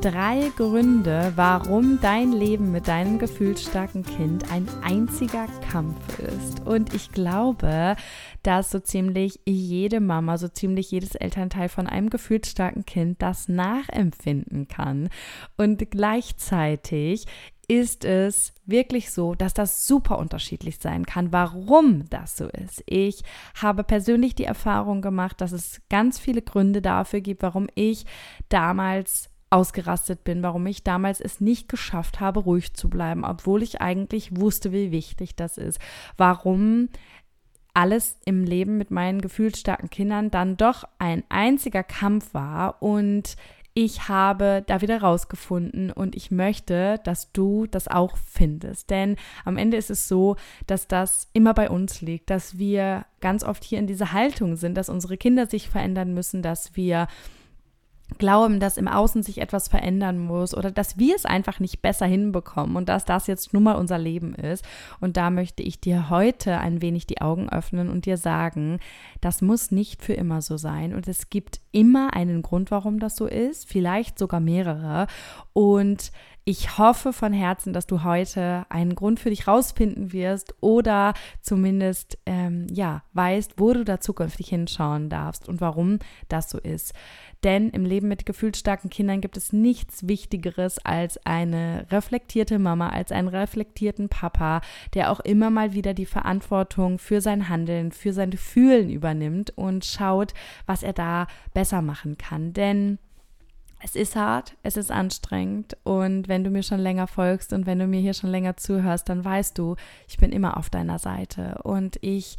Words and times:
drei 0.00 0.50
Gründe, 0.56 1.32
warum 1.36 2.00
dein 2.00 2.32
Leben 2.32 2.72
mit 2.72 2.88
deinem 2.88 3.18
gefühlsstarken 3.18 4.02
Kind 4.02 4.50
ein 4.50 4.66
einziger 4.82 5.46
Kampf 5.70 6.18
ist. 6.20 6.66
Und 6.66 6.94
ich 6.94 7.12
glaube, 7.12 7.96
dass 8.42 8.70
so 8.70 8.78
ziemlich 8.78 9.40
jede 9.44 10.00
Mama, 10.00 10.38
so 10.38 10.48
ziemlich 10.48 10.90
jedes 10.90 11.16
Elternteil 11.16 11.68
von 11.68 11.86
einem 11.86 12.08
gefühlsstarken 12.08 12.86
Kind 12.86 13.20
das 13.20 13.48
nachempfinden 13.48 14.68
kann. 14.68 15.10
Und 15.58 15.90
gleichzeitig 15.90 17.26
ist 17.68 18.06
es 18.06 18.54
wirklich 18.64 19.10
so, 19.10 19.34
dass 19.34 19.52
das 19.52 19.86
super 19.86 20.18
unterschiedlich 20.18 20.78
sein 20.78 21.04
kann, 21.04 21.30
warum 21.30 22.08
das 22.08 22.38
so 22.38 22.48
ist. 22.48 22.82
Ich 22.86 23.22
habe 23.60 23.84
persönlich 23.84 24.34
die 24.34 24.44
Erfahrung 24.44 25.02
gemacht, 25.02 25.42
dass 25.42 25.52
es 25.52 25.82
ganz 25.90 26.18
viele 26.18 26.40
Gründe 26.40 26.80
dafür 26.80 27.20
gibt, 27.20 27.42
warum 27.42 27.68
ich 27.74 28.06
damals 28.48 29.28
ausgerastet 29.50 30.24
bin, 30.24 30.42
warum 30.42 30.66
ich 30.66 30.84
damals 30.84 31.20
es 31.20 31.40
nicht 31.40 31.68
geschafft 31.68 32.20
habe, 32.20 32.40
ruhig 32.40 32.74
zu 32.74 32.88
bleiben, 32.88 33.24
obwohl 33.24 33.62
ich 33.62 33.80
eigentlich 33.80 34.36
wusste, 34.36 34.72
wie 34.72 34.92
wichtig 34.92 35.34
das 35.34 35.58
ist. 35.58 35.80
Warum 36.16 36.88
alles 37.74 38.16
im 38.24 38.44
Leben 38.44 38.78
mit 38.78 38.90
meinen 38.90 39.20
gefühlsstarken 39.20 39.90
Kindern 39.90 40.30
dann 40.30 40.56
doch 40.56 40.84
ein 40.98 41.24
einziger 41.28 41.82
Kampf 41.82 42.34
war 42.34 42.82
und 42.82 43.36
ich 43.72 44.08
habe 44.08 44.64
da 44.66 44.80
wieder 44.80 45.00
rausgefunden 45.00 45.92
und 45.92 46.16
ich 46.16 46.32
möchte, 46.32 47.00
dass 47.04 47.32
du 47.32 47.66
das 47.66 47.86
auch 47.86 48.16
findest. 48.16 48.90
Denn 48.90 49.16
am 49.44 49.56
Ende 49.56 49.76
ist 49.76 49.90
es 49.90 50.08
so, 50.08 50.36
dass 50.66 50.88
das 50.88 51.28
immer 51.32 51.54
bei 51.54 51.70
uns 51.70 52.00
liegt, 52.00 52.30
dass 52.30 52.58
wir 52.58 53.06
ganz 53.20 53.44
oft 53.44 53.62
hier 53.62 53.78
in 53.78 53.86
dieser 53.86 54.12
Haltung 54.12 54.56
sind, 54.56 54.76
dass 54.76 54.88
unsere 54.88 55.16
Kinder 55.16 55.46
sich 55.46 55.68
verändern 55.68 56.12
müssen, 56.14 56.42
dass 56.42 56.74
wir 56.76 57.06
glauben, 58.18 58.60
dass 58.60 58.76
im 58.76 58.88
Außen 58.88 59.22
sich 59.22 59.38
etwas 59.38 59.68
verändern 59.68 60.18
muss 60.18 60.54
oder 60.54 60.70
dass 60.70 60.98
wir 60.98 61.14
es 61.16 61.24
einfach 61.24 61.60
nicht 61.60 61.82
besser 61.82 62.06
hinbekommen 62.06 62.76
und 62.76 62.88
dass 62.88 63.04
das 63.04 63.26
jetzt 63.26 63.52
nun 63.52 63.62
mal 63.62 63.76
unser 63.76 63.98
Leben 63.98 64.34
ist. 64.34 64.64
Und 65.00 65.16
da 65.16 65.30
möchte 65.30 65.62
ich 65.62 65.80
dir 65.80 66.10
heute 66.10 66.58
ein 66.58 66.82
wenig 66.82 67.06
die 67.06 67.20
Augen 67.20 67.48
öffnen 67.48 67.88
und 67.88 68.06
dir 68.06 68.16
sagen, 68.16 68.78
das 69.20 69.42
muss 69.42 69.70
nicht 69.70 70.02
für 70.02 70.14
immer 70.14 70.42
so 70.42 70.56
sein 70.56 70.94
und 70.94 71.08
es 71.08 71.30
gibt 71.30 71.60
immer 71.72 72.14
einen 72.14 72.42
Grund, 72.42 72.70
warum 72.70 72.98
das 72.98 73.16
so 73.16 73.26
ist, 73.26 73.68
vielleicht 73.68 74.18
sogar 74.18 74.40
mehrere. 74.40 75.06
Und 75.52 76.12
ich 76.44 76.78
hoffe 76.78 77.12
von 77.12 77.32
Herzen, 77.32 77.72
dass 77.72 77.86
du 77.86 78.02
heute 78.02 78.64
einen 78.70 78.94
Grund 78.94 79.20
für 79.20 79.30
dich 79.30 79.46
rausfinden 79.46 80.12
wirst 80.12 80.54
oder 80.60 81.14
zumindest 81.42 82.18
ähm, 82.26 82.66
ja 82.70 83.02
weißt, 83.12 83.54
wo 83.58 83.72
du 83.72 83.84
da 83.84 84.00
zukünftig 84.00 84.48
hinschauen 84.48 85.10
darfst 85.10 85.48
und 85.48 85.60
warum 85.60 85.98
das 86.28 86.50
so 86.50 86.58
ist. 86.58 86.94
Denn 87.44 87.70
im 87.70 87.84
Leben 87.84 88.08
mit 88.08 88.26
gefühlsstarken 88.26 88.90
Kindern 88.90 89.20
gibt 89.20 89.36
es 89.36 89.52
nichts 89.52 90.06
Wichtigeres 90.08 90.78
als 90.84 91.24
eine 91.24 91.86
reflektierte 91.90 92.58
Mama, 92.58 92.88
als 92.90 93.12
einen 93.12 93.28
reflektierten 93.28 94.08
Papa, 94.08 94.60
der 94.94 95.10
auch 95.10 95.20
immer 95.20 95.50
mal 95.50 95.72
wieder 95.72 95.94
die 95.94 96.06
Verantwortung 96.06 96.98
für 96.98 97.20
sein 97.20 97.48
Handeln, 97.48 97.92
für 97.92 98.12
sein 98.12 98.32
Fühlen 98.32 98.90
übernimmt 98.90 99.56
und 99.56 99.84
schaut, 99.84 100.34
was 100.66 100.82
er 100.82 100.92
da 100.92 101.26
besser 101.54 101.80
machen 101.80 102.18
kann. 102.18 102.52
Denn 102.52 102.98
es 103.82 103.96
ist 103.96 104.16
hart, 104.16 104.56
es 104.62 104.76
ist 104.76 104.90
anstrengend 104.90 105.76
und 105.84 106.28
wenn 106.28 106.44
du 106.44 106.50
mir 106.50 106.62
schon 106.62 106.80
länger 106.80 107.06
folgst 107.06 107.52
und 107.52 107.66
wenn 107.66 107.78
du 107.78 107.86
mir 107.86 108.00
hier 108.00 108.14
schon 108.14 108.30
länger 108.30 108.56
zuhörst, 108.56 109.08
dann 109.08 109.24
weißt 109.24 109.56
du, 109.58 109.76
ich 110.08 110.18
bin 110.18 110.32
immer 110.32 110.56
auf 110.56 110.70
deiner 110.70 110.98
Seite 110.98 111.60
und 111.62 111.98
ich 112.02 112.36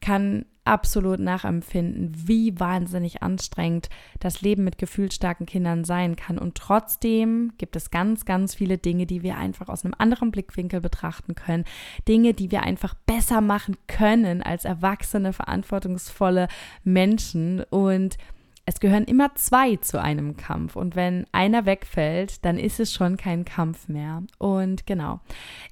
kann 0.00 0.44
absolut 0.64 1.20
nachempfinden, 1.20 2.12
wie 2.14 2.58
wahnsinnig 2.58 3.22
anstrengend 3.22 3.88
das 4.18 4.40
Leben 4.40 4.64
mit 4.64 4.78
gefühlsstarken 4.78 5.46
Kindern 5.46 5.84
sein 5.84 6.16
kann. 6.16 6.38
Und 6.38 6.56
trotzdem 6.56 7.52
gibt 7.58 7.76
es 7.76 7.90
ganz, 7.90 8.24
ganz 8.24 8.54
viele 8.54 8.78
Dinge, 8.78 9.06
die 9.06 9.22
wir 9.22 9.36
einfach 9.36 9.68
aus 9.68 9.84
einem 9.84 9.94
anderen 9.96 10.30
Blickwinkel 10.30 10.80
betrachten 10.80 11.34
können. 11.34 11.64
Dinge, 12.08 12.32
die 12.32 12.50
wir 12.50 12.62
einfach 12.62 12.94
besser 13.06 13.40
machen 13.40 13.76
können 13.86 14.42
als 14.42 14.64
erwachsene, 14.64 15.32
verantwortungsvolle 15.32 16.48
Menschen. 16.82 17.62
Und 17.64 18.16
es 18.66 18.80
gehören 18.80 19.04
immer 19.04 19.34
zwei 19.34 19.76
zu 19.76 20.00
einem 20.00 20.36
Kampf. 20.36 20.76
Und 20.76 20.96
wenn 20.96 21.26
einer 21.32 21.66
wegfällt, 21.66 22.44
dann 22.44 22.58
ist 22.58 22.80
es 22.80 22.92
schon 22.92 23.16
kein 23.16 23.44
Kampf 23.44 23.88
mehr. 23.88 24.22
Und 24.38 24.86
genau, 24.86 25.20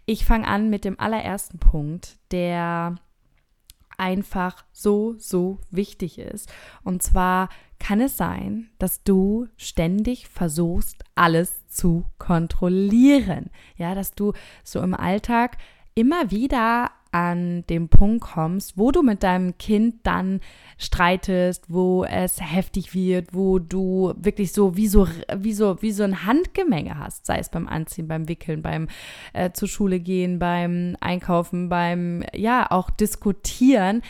ich 0.04 0.25
fange 0.25 0.47
an 0.47 0.69
mit 0.70 0.84
dem 0.84 1.00
allerersten 1.00 1.58
Punkt, 1.58 2.19
der 2.31 2.97
einfach 3.97 4.64
so, 4.72 5.14
so 5.19 5.58
wichtig 5.70 6.19
ist. 6.19 6.52
Und 6.82 7.02
zwar 7.02 7.48
kann 7.78 8.00
es 8.00 8.16
sein, 8.16 8.70
dass 8.78 9.02
du 9.02 9.48
ständig 9.56 10.28
versuchst, 10.28 11.02
alles 11.14 11.66
zu 11.69 12.04
kontrollieren. 12.19 13.50
Ja, 13.76 13.94
dass 13.94 14.12
du 14.12 14.32
so 14.64 14.81
im 14.81 14.94
Alltag 14.94 15.56
immer 15.94 16.31
wieder 16.31 16.91
an 17.12 17.64
dem 17.68 17.88
Punkt 17.88 18.24
kommst, 18.24 18.76
wo 18.76 18.90
du 18.90 19.02
mit 19.02 19.22
deinem 19.22 19.56
Kind 19.58 20.00
dann 20.02 20.40
streitest, 20.78 21.66
wo 21.68 22.04
es 22.04 22.40
heftig 22.40 22.94
wird, 22.94 23.34
wo 23.34 23.58
du 23.58 24.14
wirklich 24.16 24.52
so 24.52 24.76
wie 24.76 24.88
so 24.88 25.06
wie 25.36 25.52
so 25.52 25.80
wie 25.82 25.92
so 25.92 26.02
ein 26.02 26.24
Handgemenge 26.26 26.98
hast, 26.98 27.26
sei 27.26 27.38
es 27.38 27.50
beim 27.50 27.68
Anziehen, 27.68 28.08
beim 28.08 28.28
Wickeln, 28.28 28.62
beim 28.62 28.88
äh, 29.34 29.52
zur 29.52 29.68
Schule 29.68 30.00
gehen, 30.00 30.38
beim 30.38 30.96
Einkaufen, 31.00 31.68
beim 31.68 32.24
ja 32.34 32.70
auch 32.70 32.90
diskutieren, 32.90 34.02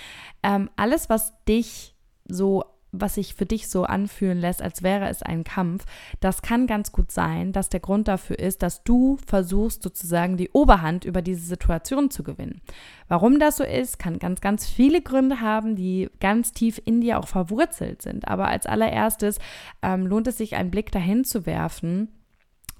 ähm, 0.42 0.70
alles 0.76 1.10
was 1.10 1.32
dich 1.44 1.94
so 2.28 2.64
was 2.92 3.14
sich 3.14 3.34
für 3.34 3.46
dich 3.46 3.68
so 3.68 3.84
anfühlen 3.84 4.38
lässt, 4.38 4.62
als 4.62 4.82
wäre 4.82 5.08
es 5.08 5.22
ein 5.22 5.44
Kampf, 5.44 5.86
das 6.20 6.42
kann 6.42 6.66
ganz 6.66 6.92
gut 6.92 7.10
sein, 7.10 7.52
dass 7.52 7.70
der 7.70 7.80
Grund 7.80 8.06
dafür 8.06 8.38
ist, 8.38 8.62
dass 8.62 8.84
du 8.84 9.18
versuchst 9.26 9.82
sozusagen 9.82 10.36
die 10.36 10.50
Oberhand 10.50 11.06
über 11.06 11.22
diese 11.22 11.46
Situation 11.46 12.10
zu 12.10 12.22
gewinnen. 12.22 12.60
Warum 13.08 13.40
das 13.40 13.56
so 13.56 13.64
ist, 13.64 13.98
kann 13.98 14.18
ganz, 14.18 14.42
ganz 14.42 14.68
viele 14.68 15.00
Gründe 15.00 15.40
haben, 15.40 15.74
die 15.74 16.10
ganz 16.20 16.52
tief 16.52 16.80
in 16.84 17.00
dir 17.00 17.18
auch 17.18 17.28
verwurzelt 17.28 18.02
sind. 18.02 18.28
Aber 18.28 18.48
als 18.48 18.66
allererstes 18.66 19.38
ähm, 19.82 20.06
lohnt 20.06 20.26
es 20.26 20.36
sich, 20.36 20.54
einen 20.54 20.70
Blick 20.70 20.92
dahin 20.92 21.24
zu 21.24 21.46
werfen, 21.46 22.08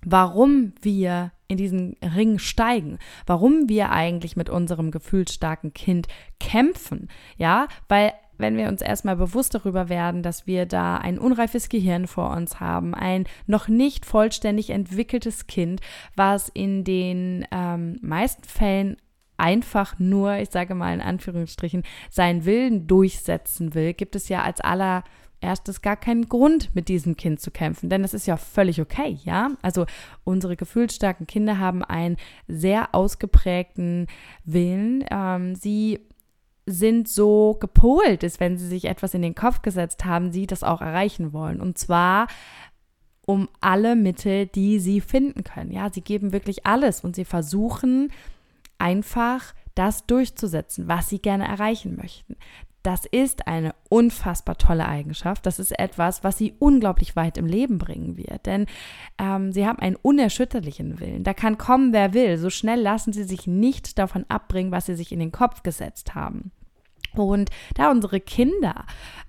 warum 0.05 0.75
wir 0.83 1.33
in 1.49 1.56
diesen 1.56 1.97
Ring 2.03 2.39
steigen, 2.39 2.99
warum 3.27 3.69
wir 3.69 3.91
eigentlich 3.91 4.37
mit 4.37 4.50
unserem 4.50 4.91
gefühlsstarken 4.91 5.73
Kind 5.73 6.09
kämpfen, 6.41 7.09
ja, 7.37 7.69
weil 7.89 8.12
wenn 8.38 8.56
wir 8.56 8.69
uns 8.69 8.82
erstmal 8.82 9.16
bewusst 9.16 9.54
darüber 9.54 9.88
werden, 9.88 10.22
dass 10.22 10.47
wir 10.47 10.66
da 10.66 10.97
ein 10.97 11.19
unreifes 11.19 11.69
Gehirn 11.69 12.06
vor 12.06 12.31
uns 12.31 12.60
haben, 12.60 12.94
ein 12.94 13.25
noch 13.47 13.69
nicht 13.69 14.06
vollständig 14.06 14.70
entwickeltes 14.70 15.47
Kind, 15.47 15.81
was 16.16 16.48
in 16.48 16.84
den 16.84 17.47
ähm, 17.50 17.98
meisten 18.03 18.44
Fällen 18.44 18.97
einfach 19.37 19.98
nur, 19.98 20.37
ich 20.37 20.50
sage 20.50 20.75
mal 20.75 20.94
in 20.94 21.00
Anführungsstrichen, 21.00 21.82
seinen 22.10 22.44
Willen 22.44 22.87
durchsetzen 22.87 23.75
will, 23.75 23.93
gibt 23.93 24.15
es 24.15 24.28
ja 24.28 24.43
als 24.43 24.60
aller 24.60 25.04
erstes 25.43 25.82
gar 25.82 25.97
keinen 25.97 26.28
Grund, 26.28 26.75
mit 26.75 26.88
diesem 26.88 27.16
Kind 27.16 27.41
zu 27.41 27.50
kämpfen, 27.50 27.91
denn 27.91 28.03
das 28.03 28.14
ist 28.14 28.26
ja 28.26 28.37
völlig 28.37 28.81
okay, 28.81 29.19
ja? 29.25 29.50
Also 29.61 29.87
unsere 30.25 30.56
gefühlsstarken 30.56 31.26
Kinder 31.26 31.58
haben 31.58 31.82
einen 31.85 32.17
sehr 32.46 32.94
ausgeprägten 32.94 34.06
Willen. 34.44 35.05
Ähm, 35.11 35.56
sie 35.56 36.06
sind 36.67 37.09
so 37.09 37.56
gepolt 37.61 38.23
ist, 38.23 38.41
wenn 38.41 38.56
sie 38.56 38.69
sich 38.69 38.85
etwas 38.85 39.14
in 39.14 39.23
den 39.23 39.35
Kopf 39.35 39.62
gesetzt 39.62 40.05
haben, 40.05 40.31
sie 40.31 40.47
das 40.47 40.62
auch 40.62 40.81
erreichen 40.81 41.32
wollen. 41.32 41.61
Und 41.61 41.79
zwar 41.79 42.29
um 43.26 43.49
alle 43.61 43.97
Mittel, 43.97 44.47
die 44.47 44.79
sie 44.79 45.00
finden 45.00 45.44
können. 45.44 45.73
Ja, 45.73 45.91
sie 45.93 46.00
geben 46.00 46.32
wirklich 46.32 46.67
alles 46.67 47.03
und 47.03 47.17
sie 47.17 47.25
versuchen 47.25 48.12
einfach 48.79 49.55
das 49.75 50.06
durchzusetzen, 50.06 50.88
was 50.88 51.09
sie 51.09 51.20
gerne 51.20 51.47
erreichen 51.47 51.97
möchten. 51.97 52.37
Das 52.82 53.05
ist 53.06 53.46
eine 53.46 53.75
unfassbar 53.88 54.58
tolle 54.58 54.88
Eigenschaft. 54.88 55.46
Das 55.46 55.58
ist 55.58 55.79
etwas, 55.79 56.25
was 56.25 56.37
sie 56.37 56.55
unglaublich 56.58 57.14
weit 57.14 57.38
im 57.38 57.46
Leben 57.46 57.79
bringen 57.79 58.17
wird. 58.17 58.46
Denn 58.46 58.67
ähm, 59.19 59.52
sie 59.52 59.67
haben 59.67 59.79
einen 59.79 59.96
unerschütterlichen 59.96 60.99
Willen. 60.99 61.23
Da 61.23 61.32
kann 61.32 61.58
kommen, 61.58 61.93
wer 61.93 62.12
will. 62.12 62.38
So 62.38 62.50
schnell 62.50 62.81
lassen 62.81 63.12
sie 63.12 63.25
sich 63.25 63.46
nicht 63.46 63.99
davon 63.99 64.25
abbringen, 64.29 64.73
was 64.73 64.87
sie 64.87 64.96
sich 64.96 65.12
in 65.12 65.20
den 65.20 65.32
Kopf 65.32 65.62
gesetzt 65.62 66.14
haben. 66.14 66.50
Und 67.14 67.50
da 67.75 67.90
unsere 67.90 68.20
Kinder 68.20 68.87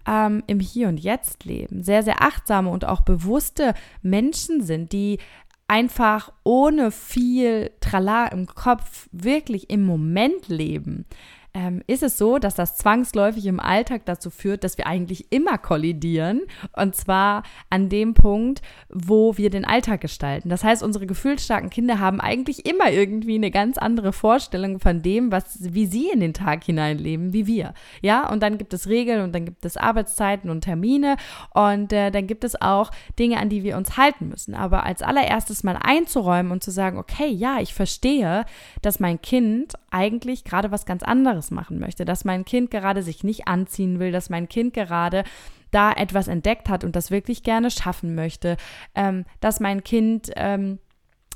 ähm, 0.08 0.44
im 0.48 0.60
Hier 0.60 0.88
und 0.88 1.00
Jetzt 1.00 1.44
leben, 1.44 1.84
sehr, 1.84 2.02
sehr 2.02 2.22
achtsame 2.22 2.70
und 2.70 2.86
auch 2.86 3.02
bewusste 3.02 3.74
Menschen 4.02 4.64
sind, 4.64 4.94
die 4.94 5.20
einfach 5.68 6.32
ohne 6.44 6.92
viel 6.92 7.72
Trala 7.82 8.28
im 8.28 8.46
Kopf 8.48 9.10
wirklich 9.12 9.70
im 9.70 9.86
Moment 9.86 10.48
leben, 10.48 11.06
ähm, 11.54 11.84
ist 11.86 12.02
es 12.02 12.18
so, 12.18 12.40
dass 12.40 12.56
das 12.56 12.76
zwangsläufig 12.76 13.46
im 13.46 13.60
Alltag 13.60 14.06
dazu 14.06 14.30
führt, 14.32 14.64
dass 14.64 14.78
wir 14.78 14.88
eigentlich 14.88 15.32
immer 15.32 15.58
kollidieren. 15.58 16.42
Und 16.76 16.96
zwar 16.96 17.44
an 17.70 17.90
dem 17.90 18.16
Punkt, 18.16 18.62
wo 18.90 19.38
wir 19.38 19.50
den 19.52 19.66
Alltag 19.66 20.02
gestalten. 20.02 20.50
Das 20.50 20.64
heißt, 20.64 20.82
unsere 20.82 21.06
gefühlsstarken 21.06 21.70
Kinder 21.70 22.00
haben 22.00 22.20
eigentlich 22.20 22.66
immer 22.66 22.92
irgendwie 22.92 23.36
eine 23.36 23.52
ganz 23.52 23.78
andere 23.78 24.14
Vorstellung 24.14 24.80
von 24.80 25.04
dem, 25.04 25.32
was, 25.32 25.74
wie 25.74 25.86
sie 25.86 26.10
in 26.10 26.22
den 26.22 26.34
Tag 26.34 26.64
hineinleben, 26.64 27.34
wie 27.34 27.46
wir. 27.46 27.74
Ja, 28.02 28.30
und 28.30 28.42
dann 28.42 28.58
gibt 28.58 28.74
es 28.74 28.88
Regeln 28.88 29.22
und 29.22 29.34
dann 29.34 29.46
gibt 29.46 29.64
es 29.64 29.78
Arbeitszeiten 29.78 30.50
und 30.50 30.62
Termine 30.62 31.18
und 31.54 31.94
äh, 31.94 32.10
dann 32.10 32.26
gibt 32.26 32.44
es 32.44 32.60
auch 32.60 32.90
Dinge, 33.20 33.38
an 33.38 33.50
die 33.50 33.64
wir 33.64 33.78
uns 33.78 33.96
halten 33.96 34.30
müssen. 34.30 34.56
Aber 34.56 34.84
als 34.86 35.04
allererstes 35.04 35.64
mal 35.64 35.78
einzuräumen 35.80 36.52
und 36.52 36.64
zu 36.64 36.72
sagen, 36.72 36.98
okay, 36.98 37.28
ja, 37.28 37.60
ich 37.60 37.76
verstehe, 37.76 38.46
dass 38.82 39.00
mein 39.00 39.22
Kind 39.22 39.74
eigentlich 39.92 40.44
gerade 40.44 40.72
was 40.72 40.86
ganz 40.88 41.04
anderes 41.04 41.43
machen 41.52 41.80
möchte, 41.80 42.06
dass 42.06 42.26
mein 42.26 42.46
Kind 42.46 42.72
gerade 42.72 43.04
sich 43.04 43.24
nicht 43.24 43.48
anziehen 43.48 44.00
will, 44.00 44.12
dass 44.12 44.30
mein 44.30 44.50
Kind 44.50 44.74
gerade 44.74 45.24
da 45.72 45.92
etwas 45.92 46.28
entdeckt 46.28 46.70
hat 46.70 46.84
und 46.84 46.96
das 46.96 47.12
wirklich 47.12 47.44
gerne 47.44 47.72
schaffen 47.72 48.16
möchte, 48.16 48.58
ähm, 48.96 49.26
dass 49.40 49.60
mein 49.60 49.84
Kind 49.84 50.32
ähm, 50.36 50.80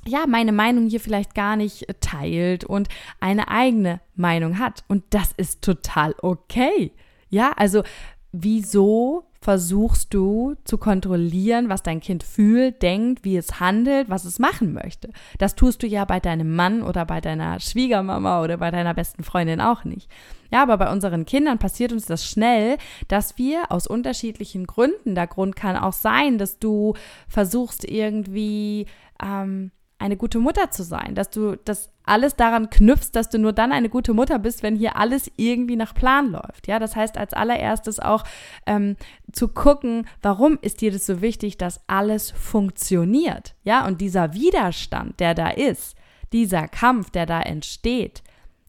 ja, 0.06 0.26
meine 0.26 0.52
Meinung 0.52 0.88
hier 0.88 1.00
vielleicht 1.00 1.36
gar 1.36 1.56
nicht 1.56 1.86
teilt 2.00 2.64
und 2.64 2.88
eine 3.20 3.50
eigene 3.50 4.00
Meinung 4.16 4.58
hat. 4.60 4.84
Und 4.88 5.04
das 5.10 5.34
ist 5.36 5.62
total 5.62 6.16
okay. 6.22 6.92
Ja, 7.30 7.52
also 7.58 7.84
wieso 8.32 9.27
versuchst 9.40 10.14
du 10.14 10.56
zu 10.64 10.78
kontrollieren, 10.78 11.70
was 11.70 11.84
dein 11.84 12.00
Kind 12.00 12.24
fühlt, 12.24 12.82
denkt, 12.82 13.24
wie 13.24 13.38
es 13.38 13.60
handelt, 13.60 14.10
was 14.10 14.26
es 14.26 14.40
machen 14.40 14.74
möchte. 14.74 15.10
Das 15.38 15.56
tust 15.56 15.84
du 15.84 15.88
ja 15.88 16.06
bei 16.06 16.20
deinem 16.20 16.56
Mann 16.56 16.82
oder 16.82 17.06
bei 17.06 17.22
deiner 17.22 17.60
Schwiegermama 17.60 18.44
oder 18.44 18.58
bei 18.58 18.72
deiner 18.72 18.94
besten 18.94 19.24
Freundin 19.24 19.62
auch 19.62 19.84
nicht. 19.84 20.10
Ja, 20.52 20.64
aber 20.64 20.78
bei 20.78 20.92
unseren 20.92 21.26
Kindern 21.26 21.60
passiert 21.60 21.92
uns 21.92 22.06
das 22.06 22.26
schnell, 22.26 22.78
dass 23.08 23.38
wir 23.38 23.72
aus 23.72 23.86
unterschiedlichen 23.88 24.66
Gründen, 24.66 25.16
der 25.16 25.28
Grund 25.28 25.56
kann 25.56 25.76
auch 25.76 25.94
sein, 25.94 26.38
dass 26.38 26.58
du 26.60 26.94
versuchst 27.28 27.84
irgendwie 27.84 28.86
ähm, 29.22 29.72
eine 30.00 30.18
gute 30.18 30.40
Mutter 30.40 30.70
zu 30.72 30.84
sein, 30.84 31.16
dass 31.16 31.30
du 31.30 31.56
das 31.66 31.90
alles 32.04 32.36
daran 32.36 32.70
knüpfst, 32.70 33.12
dass 33.14 33.30
du 33.30 33.40
nur 33.40 33.52
dann 33.52 33.72
eine 33.72 33.90
gute 33.90 34.14
Mutter 34.14 34.40
bist, 34.40 34.64
wenn 34.64 34.76
hier 34.76 34.96
alles 34.96 35.32
irgendwie 35.38 35.76
nach 35.76 35.94
Plan 35.94 36.32
läuft. 36.32 36.68
Ja, 36.68 36.80
das 36.80 36.96
heißt 36.96 37.18
als 37.18 37.34
allererstes 37.34 38.00
auch 38.00 38.24
ähm, 38.66 38.96
zu 39.32 39.48
gucken, 39.48 40.08
warum 40.22 40.60
ist 40.62 40.82
dir 40.82 40.92
das 40.92 41.06
so 41.06 41.22
wichtig, 41.22 41.58
dass 41.58 41.82
alles 41.88 42.32
funktioniert. 42.32 43.56
Ja, 43.64 43.86
und 43.86 44.00
dieser 44.00 44.34
Widerstand, 44.34 45.20
der 45.20 45.34
da 45.34 45.50
ist, 45.50 45.96
dieser 46.32 46.68
Kampf, 46.68 47.10
der 47.10 47.26
da 47.26 47.42
entsteht, 47.42 48.22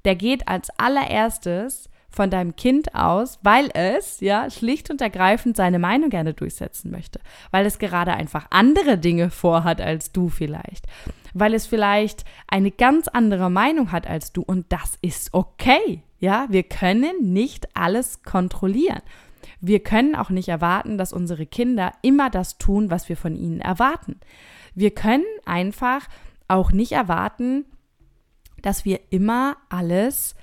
der 0.05 0.17
geht 0.17 0.49
als 0.49 0.71
allererstes 0.79 1.91
von 2.19 2.31
deinem 2.31 2.57
Kind 2.57 2.97
aus, 2.97 3.39
weil 3.45 3.71
es 3.75 4.19
ja 4.19 4.51
schlicht 4.51 4.91
und 4.91 5.01
ergreifend 5.01 5.57
seine 5.57 5.79
Meinung 5.79 6.11
gerne 6.11 6.35
durchsetzen 6.35 6.91
möchte, 6.91 7.21
weil 7.53 7.65
es 7.65 7.79
gerade 7.79 8.13
einfach 8.13 8.49
andere 8.51 8.99
Dinge 8.99 9.31
vorhat 9.31 9.81
als 9.81 10.11
du 10.11 10.29
vielleicht, 10.29 10.85
weil 11.33 11.55
es 11.55 11.69
vielleicht 11.69 12.25
eine 12.49 12.73
ganz 12.73 13.07
andere 13.07 13.51
Meinung 13.51 13.93
hat 13.93 14.09
als 14.09 14.33
du 14.33 14.43
und 14.43 14.67
das 14.71 14.99
ist 15.01 15.33
okay. 15.33 16.03
Ja, 16.19 16.49
wir 16.51 16.65
können 16.65 17.33
nicht 17.33 17.69
alles 17.77 18.25
kontrollieren. 18.25 19.03
Wir 19.61 19.79
können 19.79 20.17
auch 20.17 20.31
nicht 20.31 20.49
erwarten, 20.49 20.99
dass 20.99 21.13
unsere 21.13 21.47
Kinder 21.47 21.93
immer 22.03 22.31
das 22.31 22.59
tun, 22.59 22.91
was 22.91 23.09
wir 23.09 23.17
von 23.17 23.37
ihnen 23.37 23.61
erwarten. 23.61 24.19
Wir 24.75 24.91
können 24.91 25.23
einfach 25.47 26.09
auch 26.49 26.73
nicht 26.73 26.91
erwarten, 26.91 27.65
dass 28.61 28.85
wir 28.85 28.99
immer 29.11 29.57
alles 29.69 30.35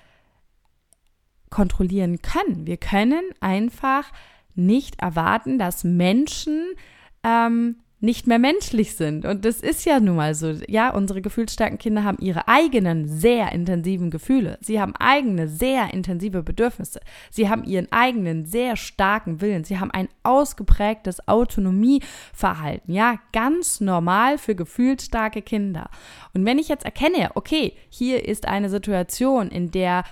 kontrollieren 1.50 2.22
können. 2.22 2.66
Wir 2.66 2.78
können 2.78 3.24
einfach 3.40 4.12
nicht 4.56 5.00
erwarten, 5.02 5.60
dass 5.60 5.84
Menschen 5.84 6.76
ähm, 7.24 7.78
nicht 8.06 8.28
mehr 8.28 8.40
menschlich 8.40 8.96
sind. 8.96 9.26
Und 9.26 9.46
das 9.46 9.62
ist 9.62 9.86
ja 9.86 10.00
nun 10.00 10.18
mal 10.18 10.36
so. 10.36 10.52
Ja, 10.68 10.92
unsere 10.92 11.22
gefühlsstarken 11.22 11.78
Kinder 11.78 12.04
haben 12.04 12.20
ihre 12.20 12.48
eigenen 12.48 13.08
sehr 13.08 13.52
intensiven 13.52 14.12
Gefühle. 14.12 14.58
Sie 14.62 14.80
haben 14.80 14.96
eigene 14.96 15.48
sehr 15.48 15.94
intensive 15.94 16.44
Bedürfnisse. 16.44 17.00
Sie 17.32 17.50
haben 17.50 17.64
ihren 17.64 17.92
eigenen 17.92 18.46
sehr 18.46 18.76
starken 18.76 19.42
Willen. 19.42 19.64
Sie 19.64 19.80
haben 19.80 19.92
ein 19.92 20.08
ausgeprägtes 20.24 21.28
Autonomieverhalten. 21.28 22.94
Ja, 22.94 23.20
ganz 23.34 23.82
normal 23.82 24.38
für 24.38 24.56
gefühlsstarke 24.56 25.42
Kinder. 25.42 25.90
Und 26.34 26.46
wenn 26.46 26.60
ich 26.60 26.68
jetzt 26.68 26.86
erkenne, 26.86 27.32
okay, 27.36 27.74
hier 27.90 28.28
ist 28.28 28.48
eine 28.48 28.70
Situation, 28.70 29.50
in 29.50 29.72
der 29.72 30.04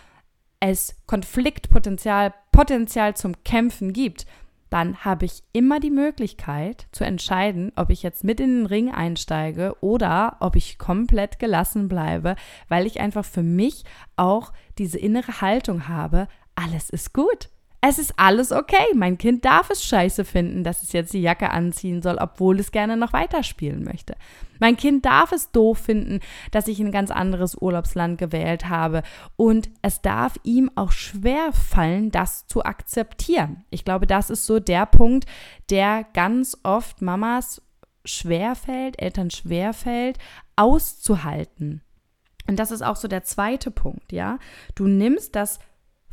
es 0.63 0.95
Konfliktpotenzial 1.07 2.33
Potenzial 2.53 3.15
zum 3.15 3.43
Kämpfen 3.43 3.91
gibt, 3.91 4.25
dann 4.69 5.03
habe 5.03 5.25
ich 5.25 5.43
immer 5.51 5.79
die 5.79 5.91
Möglichkeit 5.91 6.87
zu 6.91 7.03
entscheiden, 7.03 7.71
ob 7.75 7.89
ich 7.89 8.01
jetzt 8.01 8.23
mit 8.23 8.39
in 8.39 8.59
den 8.59 8.65
Ring 8.65 8.89
einsteige 8.89 9.75
oder 9.81 10.37
ob 10.39 10.55
ich 10.55 10.79
komplett 10.79 11.37
gelassen 11.37 11.89
bleibe, 11.89 12.35
weil 12.69 12.87
ich 12.87 12.99
einfach 13.01 13.25
für 13.25 13.43
mich 13.43 13.83
auch 14.15 14.53
diese 14.77 14.97
innere 14.97 15.41
Haltung 15.41 15.87
habe, 15.87 16.27
alles 16.55 16.89
ist 16.89 17.13
gut 17.13 17.49
es 17.85 17.99
ist 17.99 18.13
alles 18.15 18.53
okay. 18.53 18.85
Mein 18.95 19.17
Kind 19.17 19.43
darf 19.43 19.69
es 19.69 19.83
scheiße 19.83 20.23
finden, 20.23 20.63
dass 20.63 20.83
es 20.83 20.93
jetzt 20.93 21.13
die 21.13 21.21
Jacke 21.21 21.49
anziehen 21.49 22.01
soll, 22.01 22.15
obwohl 22.17 22.57
es 22.61 22.71
gerne 22.71 22.95
noch 22.95 23.11
weiterspielen 23.11 23.83
möchte. 23.83 24.15
Mein 24.57 24.77
Kind 24.77 25.05
darf 25.05 25.33
es 25.33 25.51
doof 25.51 25.79
finden, 25.79 26.21
dass 26.51 26.69
ich 26.69 26.79
ein 26.79 26.93
ganz 26.93 27.11
anderes 27.11 27.55
Urlaubsland 27.55 28.17
gewählt 28.17 28.69
habe. 28.69 29.03
Und 29.35 29.69
es 29.81 30.01
darf 30.01 30.37
ihm 30.43 30.71
auch 30.75 30.93
schwer 30.93 31.51
fallen, 31.51 32.09
das 32.09 32.47
zu 32.47 32.63
akzeptieren. 32.63 33.65
Ich 33.69 33.83
glaube, 33.83 34.07
das 34.07 34.29
ist 34.29 34.45
so 34.45 34.61
der 34.61 34.85
Punkt, 34.85 35.25
der 35.69 36.05
ganz 36.13 36.57
oft 36.63 37.01
Mamas 37.01 37.61
schwerfällt, 38.05 39.01
Eltern 39.01 39.29
schwerfällt, 39.29 40.19
auszuhalten. 40.55 41.81
Und 42.47 42.59
das 42.59 42.71
ist 42.71 42.81
auch 42.81 42.95
so 42.95 43.09
der 43.09 43.25
zweite 43.25 43.71
Punkt, 43.71 44.13
ja. 44.13 44.39
Du 44.73 44.87
nimmst 44.87 45.35
das 45.35 45.59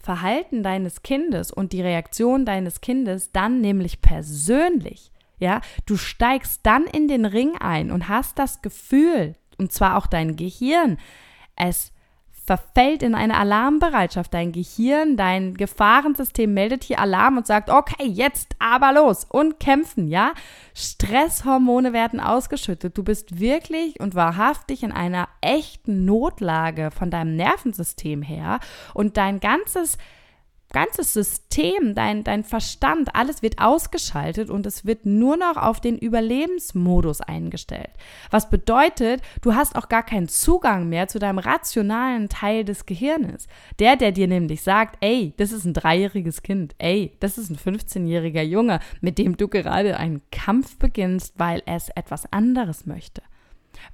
Verhalten 0.01 0.63
deines 0.63 1.03
Kindes 1.03 1.53
und 1.53 1.73
die 1.73 1.83
Reaktion 1.83 2.45
deines 2.45 2.81
Kindes 2.81 3.33
dann 3.33 3.61
nämlich 3.61 4.01
persönlich. 4.01 5.13
Ja, 5.39 5.61
du 5.87 5.97
steigst 5.97 6.61
dann 6.65 6.85
in 6.85 7.09
den 7.09 7.25
Ring 7.25 7.57
ein 7.59 7.91
und 7.91 8.09
hast 8.09 8.39
das 8.39 8.63
Gefühl, 8.63 9.37
und 9.59 9.73
zwar 9.73 9.97
auch 9.97 10.07
dein 10.07 10.37
Gehirn, 10.37 10.99
es 11.57 11.93
verfällt 12.51 13.05
in 13.05 13.15
eine 13.15 13.39
Alarmbereitschaft. 13.39 14.35
Dein 14.35 14.51
Gehirn, 14.51 15.17
dein 15.17 15.55
Gefahrensystem 15.55 16.53
meldet 16.53 16.83
hier 16.83 16.99
Alarm 16.99 17.37
und 17.37 17.47
sagt, 17.47 17.71
okay, 17.71 18.05
jetzt 18.05 18.57
aber 18.59 18.93
los 18.93 19.25
und 19.25 19.61
kämpfen, 19.61 20.09
ja? 20.09 20.33
Stresshormone 20.75 21.93
werden 21.93 22.19
ausgeschüttet. 22.19 22.99
Du 22.99 23.05
bist 23.05 23.39
wirklich 23.39 24.01
und 24.01 24.17
wahrhaftig 24.17 24.83
in 24.83 24.91
einer 24.91 25.29
echten 25.41 26.05
Notlage 26.05 26.91
von 26.91 27.09
deinem 27.09 27.37
Nervensystem 27.37 28.21
her 28.21 28.59
und 28.95 29.17
dein 29.17 29.39
ganzes 29.39 29.97
ganzes 30.71 31.13
System, 31.13 31.95
dein, 31.95 32.25
dein 32.25 32.45
Verstand, 32.45 33.15
alles 33.15 33.43
wird 33.43 33.61
ausgeschaltet 33.61 34.51
und 34.51 34.67
es 34.67 34.85
wird 34.85 35.07
nur 35.07 35.37
noch 35.37 35.57
auf 35.57 35.81
den 35.81 35.99
Überlebensmodus 35.99 37.21
eingestellt. 37.21 37.91
Was 38.31 38.51
bedeutet, 38.51 39.23
du 39.43 39.55
hast 39.55 39.77
auch 39.77 39.89
gar 39.89 40.03
keinen 40.03 40.29
Zugang 40.29 40.89
mehr 40.89 41.09
zu 41.09 41.19
deinem 41.19 41.39
rationalen 41.39 42.29
Teil 42.29 42.65
des 42.65 42.87
Gehirnes. 42.87 43.49
Der, 43.79 43.97
der 43.97 44.13
dir 44.13 44.29
nämlich 44.29 44.63
sagt, 44.63 44.97
ey, 45.01 45.35
das 45.37 45.53
ist 45.53 45.65
ein 45.65 45.75
dreijähriges 45.75 46.43
Kind, 46.43 46.75
ey, 46.79 47.17
das 47.21 47.39
ist 47.39 47.51
ein 47.51 47.57
15-jähriger 47.57 48.43
Junge, 48.43 48.81
mit 49.01 49.19
dem 49.19 49.37
du 49.37 49.49
gerade 49.49 49.97
einen 49.97 50.23
Kampf 50.31 50.77
beginnst, 50.79 51.35
weil 51.39 51.63
es 51.67 51.89
etwas 51.91 52.33
anderes 52.33 52.87
möchte. 52.87 53.23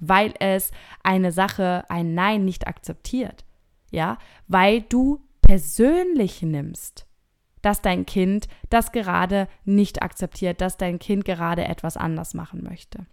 Weil 0.00 0.35
es 0.40 0.73
eine 1.02 1.33
Sache, 1.33 1.85
ein 1.88 2.14
Nein 2.14 2.45
nicht 2.45 2.66
akzeptiert. 2.66 3.45
Ja, 3.92 4.18
weil 4.49 4.83
du 4.83 5.25
persönlich 5.46 6.42
nimmst, 6.42 7.06
dass 7.62 7.82
dein 7.82 8.06
Kind 8.06 8.48
das 8.70 8.92
gerade 8.92 9.48
nicht 9.64 10.02
akzeptiert, 10.02 10.60
dass 10.60 10.76
dein 10.76 10.98
Kind 10.98 11.24
gerade 11.24 11.64
etwas 11.64 11.96
anders 11.96 12.34
machen 12.34 12.62
möchte. 12.62 13.06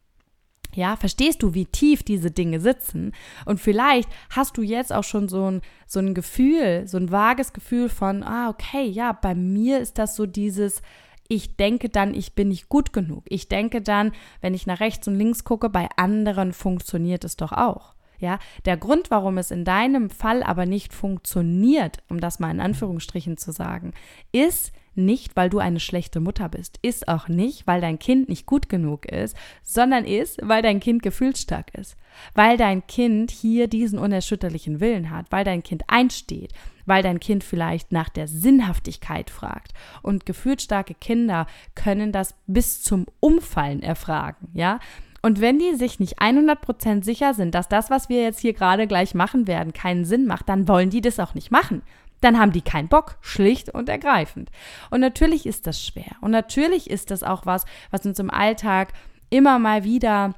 Ja, 0.75 0.95
verstehst 0.95 1.43
du, 1.43 1.53
wie 1.53 1.65
tief 1.65 2.01
diese 2.01 2.31
Dinge 2.31 2.59
sitzen? 2.59 3.13
Und 3.45 3.59
vielleicht 3.59 4.09
hast 4.31 4.57
du 4.57 4.63
jetzt 4.63 4.91
auch 4.91 5.03
schon 5.03 5.29
so 5.29 5.51
ein, 5.51 5.61
so 5.85 5.99
ein 5.99 6.15
Gefühl, 6.15 6.87
so 6.87 6.97
ein 6.97 7.11
vages 7.11 7.53
Gefühl 7.53 7.89
von, 7.89 8.23
ah, 8.23 8.49
okay, 8.49 8.85
ja, 8.85 9.13
bei 9.13 9.35
mir 9.35 9.79
ist 9.79 9.99
das 9.99 10.15
so 10.15 10.25
dieses, 10.25 10.81
ich 11.27 11.55
denke 11.57 11.89
dann, 11.89 12.15
ich 12.15 12.33
bin 12.33 12.49
nicht 12.49 12.69
gut 12.69 12.91
genug. 12.91 13.23
Ich 13.27 13.49
denke 13.49 13.81
dann, 13.81 14.13
wenn 14.41 14.55
ich 14.55 14.65
nach 14.65 14.79
rechts 14.79 15.07
und 15.07 15.15
links 15.15 15.43
gucke, 15.43 15.69
bei 15.69 15.87
anderen 15.95 16.53
funktioniert 16.53 17.23
es 17.23 17.37
doch 17.37 17.51
auch. 17.51 17.92
Ja, 18.23 18.39
der 18.63 18.77
Grund, 18.77 19.11
warum 19.11 19.37
es 19.37 19.51
in 19.51 19.65
deinem 19.65 20.09
Fall 20.09 20.43
aber 20.43 20.65
nicht 20.65 20.93
funktioniert, 20.93 21.97
um 22.07 22.21
das 22.21 22.39
mal 22.39 22.51
in 22.51 22.61
Anführungsstrichen 22.61 23.35
zu 23.35 23.51
sagen, 23.51 23.91
ist 24.31 24.71
nicht, 24.95 25.35
weil 25.35 25.49
du 25.49 25.59
eine 25.59 25.81
schlechte 25.81 26.21
Mutter 26.21 26.47
bist, 26.47 26.79
ist 26.81 27.09
auch 27.09 27.27
nicht, 27.27 27.67
weil 27.67 27.81
dein 27.81 27.99
Kind 27.99 28.29
nicht 28.29 28.45
gut 28.45 28.69
genug 28.69 29.07
ist, 29.07 29.35
sondern 29.61 30.05
ist, 30.05 30.39
weil 30.41 30.61
dein 30.61 30.79
Kind 30.79 31.03
gefühlsstark 31.03 31.77
ist, 31.77 31.97
weil 32.33 32.55
dein 32.55 32.87
Kind 32.87 33.29
hier 33.29 33.67
diesen 33.67 33.99
unerschütterlichen 33.99 34.79
Willen 34.79 35.09
hat, 35.09 35.29
weil 35.29 35.43
dein 35.43 35.61
Kind 35.61 35.83
einsteht, 35.87 36.53
weil 36.85 37.03
dein 37.03 37.19
Kind 37.19 37.43
vielleicht 37.43 37.91
nach 37.91 38.07
der 38.07 38.29
Sinnhaftigkeit 38.29 39.31
fragt. 39.31 39.73
Und 40.01 40.25
gefühlsstarke 40.25 40.93
Kinder 40.93 41.45
können 41.75 42.13
das 42.13 42.35
bis 42.47 42.81
zum 42.83 43.05
Umfallen 43.19 43.83
erfragen, 43.83 44.47
ja? 44.53 44.79
Und 45.25 45.39
wenn 45.39 45.57
die 45.57 45.73
sich 45.75 45.99
nicht 45.99 46.19
100% 46.21 47.03
sicher 47.03 47.33
sind, 47.33 47.55
dass 47.55 47.69
das, 47.69 47.89
was 47.89 48.09
wir 48.09 48.21
jetzt 48.21 48.41
hier 48.41 48.53
gerade 48.53 48.87
gleich 48.87 49.15
machen 49.15 49.47
werden, 49.47 49.71
keinen 49.71 50.03
Sinn 50.03 50.27
macht, 50.27 50.49
dann 50.49 50.67
wollen 50.67 50.89
die 50.89 50.99
das 50.99 51.19
auch 51.19 51.33
nicht 51.33 51.49
machen. 51.49 51.81
Dann 52.19 52.37
haben 52.37 52.51
die 52.51 52.61
keinen 52.61 52.89
Bock, 52.89 53.15
schlicht 53.21 53.73
und 53.73 53.87
ergreifend. 53.87 54.51
Und 54.91 54.99
natürlich 54.99 55.45
ist 55.45 55.65
das 55.65 55.83
schwer. 55.83 56.17
Und 56.19 56.31
natürlich 56.31 56.89
ist 56.89 57.09
das 57.09 57.23
auch 57.23 57.45
was, 57.45 57.65
was 57.89 58.05
uns 58.05 58.19
im 58.19 58.29
Alltag 58.29 58.91
immer 59.29 59.59
mal 59.59 59.85
wieder 59.85 60.33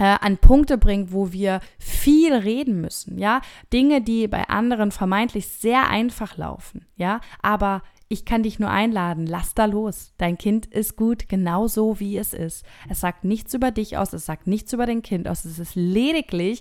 äh, 0.00 0.16
an 0.20 0.38
Punkte 0.38 0.76
bringt, 0.76 1.12
wo 1.12 1.30
wir 1.30 1.60
viel 1.78 2.34
reden 2.34 2.80
müssen, 2.80 3.16
ja, 3.18 3.42
Dinge, 3.72 4.00
die 4.00 4.26
bei 4.28 4.48
anderen 4.48 4.90
vermeintlich 4.90 5.46
sehr 5.48 5.88
einfach 5.88 6.36
laufen, 6.36 6.86
ja, 6.96 7.20
aber 7.42 7.82
ich 8.12 8.24
kann 8.24 8.42
dich 8.42 8.58
nur 8.58 8.70
einladen, 8.70 9.24
lass 9.24 9.54
da 9.54 9.66
los. 9.66 10.12
Dein 10.18 10.36
Kind 10.36 10.66
ist 10.66 10.96
gut, 10.96 11.28
genau 11.28 11.68
so 11.68 12.00
wie 12.00 12.18
es 12.18 12.34
ist. 12.34 12.66
Es 12.88 12.98
sagt 12.98 13.22
nichts 13.22 13.54
über 13.54 13.70
dich 13.70 13.96
aus, 13.96 14.12
es 14.12 14.26
sagt 14.26 14.48
nichts 14.48 14.72
über 14.72 14.84
dein 14.84 15.02
Kind 15.02 15.28
aus. 15.28 15.44
Es 15.44 15.60
ist 15.60 15.76
lediglich 15.76 16.60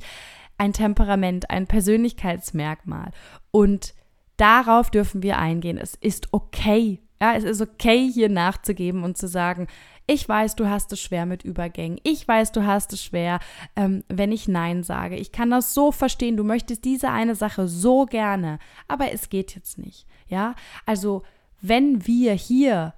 ein 0.59 0.73
Temperament, 0.73 1.49
ein 1.49 1.65
Persönlichkeitsmerkmal. 1.65 3.11
Und 3.49 3.95
darauf 4.37 4.91
dürfen 4.91 5.23
wir 5.23 5.39
eingehen. 5.39 5.79
Es 5.79 5.95
ist 5.95 6.27
okay. 6.33 6.99
Ja, 7.19 7.33
es 7.33 7.43
ist 7.43 7.61
okay, 7.61 8.09
hier 8.13 8.29
nachzugeben 8.29 9.03
und 9.03 9.17
zu 9.17 9.27
sagen, 9.27 9.67
ich 10.05 10.29
weiß, 10.29 10.55
du 10.55 10.69
hast 10.69 10.91
es 10.93 11.01
schwer 11.01 11.25
mit 11.25 11.43
Übergängen. 11.43 11.99
Ich 12.03 12.27
weiß, 12.27 12.51
du 12.51 12.65
hast 12.65 12.93
es 12.93 13.03
schwer, 13.03 13.39
ähm, 13.75 14.03
wenn 14.07 14.31
ich 14.31 14.47
Nein 14.47 14.83
sage. 14.83 15.15
Ich 15.15 15.31
kann 15.31 15.49
das 15.49 15.73
so 15.73 15.91
verstehen. 15.91 16.37
Du 16.37 16.43
möchtest 16.43 16.85
diese 16.85 17.09
eine 17.09 17.33
Sache 17.33 17.67
so 17.67 18.05
gerne, 18.05 18.59
aber 18.87 19.11
es 19.11 19.29
geht 19.29 19.55
jetzt 19.55 19.79
nicht. 19.79 20.05
Ja, 20.27 20.53
also 20.85 21.23
wenn 21.61 22.05
wir 22.07 22.33
hier 22.33 22.93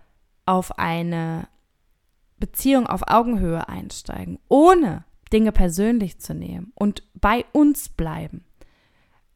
auf 0.45 0.77
eine 0.77 1.47
Beziehung 2.39 2.87
auf 2.87 3.03
Augenhöhe 3.07 3.69
einsteigen, 3.69 4.39
ohne 4.47 5.05
Dinge 5.31 5.51
persönlich 5.51 6.19
zu 6.19 6.33
nehmen 6.33 6.71
und 6.75 7.03
bei 7.13 7.45
uns 7.53 7.89
bleiben 7.89 8.43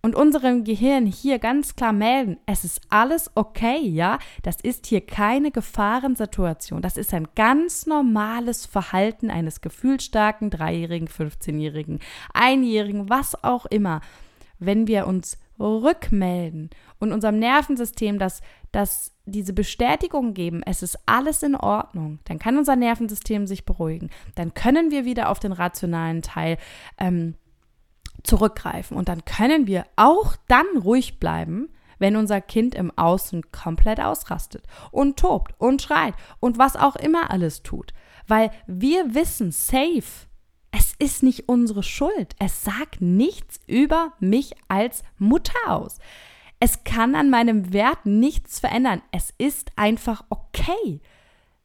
und 0.02 0.16
unserem 0.16 0.64
Gehirn 0.66 1.06
hier 1.06 1.40
ganz 1.40 1.76
klar 1.76 1.94
melden, 1.94 2.38
es 2.46 2.64
ist 2.64 2.82
alles 2.90 3.32
okay, 3.36 3.80
ja, 3.80 4.20
das 4.44 4.58
ist 4.62 4.86
hier 4.88 5.02
keine 5.02 5.52
Gefahrensituation, 5.52 6.82
das 6.82 6.98
ist 6.98 7.14
ein 7.14 7.28
ganz 7.36 7.86
normales 7.86 8.66
Verhalten 8.66 9.32
eines 9.32 9.62
gefühlsstarken 9.62 10.50
Dreijährigen, 10.50 11.08
15-Jährigen, 11.08 12.00
Einjährigen, 12.34 13.10
was 13.10 13.44
auch 13.44 13.66
immer. 13.66 14.02
Wenn 14.60 14.88
wir 14.88 15.08
uns 15.08 15.38
rückmelden 15.60 16.70
und 17.00 17.12
unserem 17.12 17.40
Nervensystem 17.40 18.20
das, 18.20 18.42
das 18.76 19.14
diese 19.26 19.54
Bestätigung 19.54 20.34
geben, 20.34 20.62
es 20.64 20.84
ist 20.84 21.00
alles 21.06 21.42
in 21.42 21.56
Ordnung, 21.56 22.20
dann 22.26 22.40
kann 22.40 22.58
unser 22.58 22.76
Nervensystem 22.76 23.48
sich 23.48 23.66
beruhigen. 23.66 24.10
Dann 24.36 24.54
können 24.54 24.92
wir 24.92 25.06
wieder 25.06 25.30
auf 25.30 25.40
den 25.40 25.52
rationalen 25.52 26.22
Teil 26.22 26.58
ähm, 27.00 27.36
zurückgreifen 28.24 28.98
und 28.98 29.10
dann 29.10 29.26
können 29.26 29.66
wir 29.66 29.86
auch 29.96 30.36
dann 30.48 30.66
ruhig 30.78 31.20
bleiben, 31.20 31.70
wenn 31.98 32.18
unser 32.18 32.42
Kind 32.42 32.76
im 32.76 32.92
Außen 32.96 33.52
komplett 33.52 34.00
ausrastet 34.00 34.66
und 34.92 35.18
tobt 35.18 35.56
und 35.58 35.82
schreit 35.82 36.14
und 36.40 36.58
was 36.58 36.76
auch 36.76 36.98
immer 36.98 37.32
alles 37.32 37.64
tut. 37.64 37.94
Weil 38.28 38.52
wir 38.68 39.16
wissen 39.16 39.52
safe, 39.52 40.28
es 40.72 40.94
ist 41.00 41.24
nicht 41.24 41.48
unsere 41.48 41.84
Schuld. 41.84 42.36
Es 42.38 42.64
sagt 42.66 43.00
nichts 43.00 43.62
über 43.66 44.12
mich 44.20 44.56
als 44.68 45.04
Mutter 45.18 45.54
aus. 45.68 46.00
Es 46.60 46.84
kann 46.84 47.16
an 47.16 47.30
meinem 47.30 47.74
Wert 47.74 48.06
nichts 48.06 48.60
verändern. 48.60 49.02
Es 49.12 49.34
ist 49.38 49.72
einfach 49.76 50.24
okay. 50.30 51.02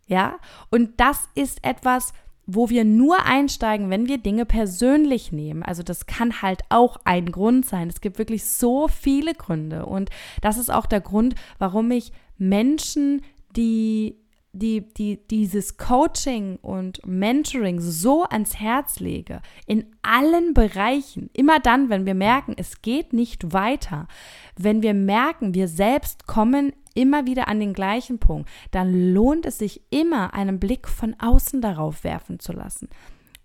Ja? 0.06 0.38
Und 0.70 1.00
das 1.00 1.28
ist 1.35 1.64
etwas, 1.64 2.12
wo 2.47 2.68
wir 2.68 2.85
nur 2.85 3.25
einsteigen, 3.25 3.90
wenn 3.90 4.09
wir 4.09 4.18
Dinge 4.18 4.44
persönlich 4.44 5.30
nehmen. 5.30 5.62
Also 5.62 5.82
das 5.82 6.06
kann 6.06 6.42
halt 6.42 6.62
auch 6.68 6.97
ein 7.04 7.30
Grund 7.30 7.64
sein. 7.64 7.88
Es 7.88 8.00
gibt 8.00 8.18
wirklich 8.18 8.44
so 8.44 8.88
viele 8.88 9.35
Gründe. 9.35 9.87
Und 9.87 10.11
das 10.40 10.59
ist 10.59 10.70
auch 10.70 10.87
der 10.87 11.00
Grund, 11.00 11.37
warum 11.59 11.90
ich 11.92 12.12
Menschen, 12.38 13.23
die 13.56 14.16
die, 14.52 14.92
die, 14.95 15.26
dieses 15.28 15.76
Coaching 15.76 16.57
und 16.57 17.07
Mentoring 17.07 17.80
so 17.80 18.25
ans 18.25 18.59
Herz 18.59 18.99
lege, 18.99 19.42
in 19.66 19.87
allen 20.02 20.54
Bereichen, 20.54 21.30
immer 21.33 21.61
dann, 21.61 21.88
wenn 21.88 22.07
wir 22.07 22.14
merken, 22.14 22.54
es 22.57 22.83
geht 22.83 23.12
nicht 23.12 23.52
weiter, 23.52 24.09
wenn 24.57 24.83
wir 24.83 24.95
merken, 24.95 25.54
wir 25.54 25.69
selbst 25.69 26.26
kommen 26.26 26.73
immer 26.95 27.26
wieder 27.26 27.47
an 27.47 27.61
den 27.61 27.75
gleichen 27.75 28.19
Punkt, 28.19 28.49
dann 28.73 29.12
lohnt 29.14 29.47
es 29.47 29.59
sich 29.59 29.83
immer, 29.90 30.35
einen 30.35 30.59
Blick 30.59 30.88
von 30.88 31.14
außen 31.21 31.61
darauf 31.61 32.02
werfen 32.02 32.40
zu 32.40 32.52
lassen. 32.52 32.88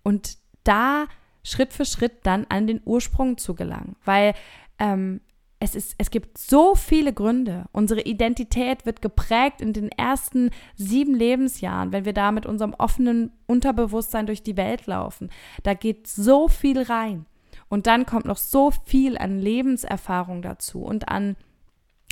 Und 0.02 0.38
da 0.64 1.06
Schritt 1.44 1.72
für 1.72 1.84
Schritt 1.84 2.26
dann 2.26 2.44
an 2.48 2.66
den 2.66 2.80
Ursprung 2.84 3.38
zu 3.38 3.54
gelangen, 3.54 3.94
weil 4.04 4.34
ähm, 4.80 5.20
es, 5.58 5.74
ist, 5.74 5.94
es 5.98 6.10
gibt 6.10 6.36
so 6.38 6.74
viele 6.74 7.12
Gründe. 7.12 7.64
Unsere 7.72 8.02
Identität 8.02 8.84
wird 8.84 9.00
geprägt 9.00 9.60
in 9.60 9.72
den 9.72 9.88
ersten 9.90 10.50
sieben 10.74 11.14
Lebensjahren, 11.14 11.92
wenn 11.92 12.04
wir 12.04 12.12
da 12.12 12.30
mit 12.30 12.46
unserem 12.46 12.74
offenen 12.74 13.32
Unterbewusstsein 13.46 14.26
durch 14.26 14.42
die 14.42 14.56
Welt 14.56 14.86
laufen. 14.86 15.30
Da 15.62 15.74
geht 15.74 16.06
so 16.06 16.48
viel 16.48 16.82
rein. 16.82 17.26
Und 17.68 17.86
dann 17.86 18.06
kommt 18.06 18.26
noch 18.26 18.36
so 18.36 18.70
viel 18.84 19.18
an 19.18 19.40
Lebenserfahrung 19.40 20.42
dazu 20.42 20.82
und 20.82 21.08
an 21.08 21.36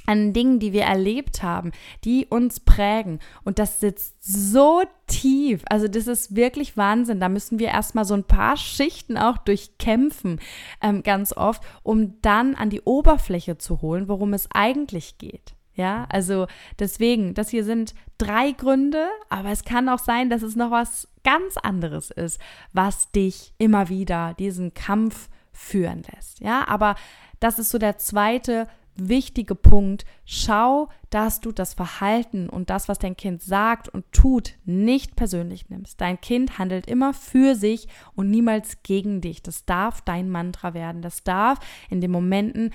an 0.07 0.33
Dingen, 0.33 0.59
die 0.59 0.73
wir 0.73 0.83
erlebt 0.83 1.43
haben, 1.43 1.73
die 2.05 2.27
uns 2.27 2.61
prägen. 2.61 3.21
Und 3.45 3.59
das 3.59 3.81
sitzt 3.81 4.17
so 4.23 4.83
tief. 5.07 5.63
Also 5.69 5.89
das 5.89 6.07
ist 6.07 6.37
wirklich 6.37 6.77
Wahnsinn. 6.77 7.21
Da 7.21 7.29
müssen 7.29 7.59
wir 7.59 7.69
erstmal 7.69 8.05
so 8.05 8.15
ein 8.15 8.25
paar 8.25 8.57
Schichten 8.57 9.17
auch 9.17 9.39
durchkämpfen, 9.39 10.41
ähm, 10.83 11.03
ganz 11.03 11.37
oft, 11.37 11.63
um 11.83 12.21
dann 12.23 12.55
an 12.55 12.71
die 12.71 12.83
Oberfläche 12.83 13.59
zu 13.59 13.83
holen, 13.83 14.09
worum 14.09 14.33
es 14.33 14.49
eigentlich 14.53 15.19
geht. 15.19 15.55
Ja, 15.77 16.07
also 16.09 16.47
deswegen, 16.79 17.35
das 17.35 17.49
hier 17.49 17.65
sind 17.65 17.95
drei 18.17 18.53
Gründe, 18.53 19.09
aber 19.29 19.51
es 19.51 19.65
kann 19.65 19.89
auch 19.89 19.99
sein, 19.99 20.31
dass 20.31 20.43
es 20.43 20.55
noch 20.55 20.71
was 20.71 21.09
ganz 21.25 21.57
anderes 21.57 22.11
ist, 22.13 22.41
was 22.73 23.11
dich 23.11 23.55
immer 23.59 23.89
wieder 23.89 24.35
diesen 24.35 24.73
Kampf 24.75 25.29
führen 25.53 26.05
lässt. 26.15 26.41
Ja, 26.41 26.69
aber 26.69 26.95
das 27.41 27.59
ist 27.59 27.71
so 27.71 27.79
der 27.79 27.99
zweite 27.99 28.69
wichtige 28.97 29.55
Punkt. 29.55 30.05
Schau, 30.25 30.89
dass 31.11 31.41
du 31.41 31.53
das 31.53 31.75
Verhalten 31.75 32.49
und 32.49 32.71
das, 32.71 32.89
was 32.89 32.99
dein 32.99 33.17
Kind 33.17 33.43
sagt 33.43 33.89
und 33.89 34.11
tut, 34.13 34.55
nicht 34.65 35.17
persönlich 35.17 35.69
nimmst. 35.69 36.01
Dein 36.01 36.21
Kind 36.21 36.59
handelt 36.59 36.87
immer 36.87 37.15
für 37.15 37.55
sich 37.55 37.89
und 38.15 38.31
niemals 38.31 38.83
gegen 38.83 39.21
dich. 39.21 39.43
Das 39.43 39.65
darf 39.65 40.01
dein 40.03 40.31
Mantra 40.31 40.75
werden. 40.75 41.03
Das 41.03 41.25
darf 41.25 41.59
in 41.91 42.01
den 42.01 42.11
Momenten, 42.11 42.71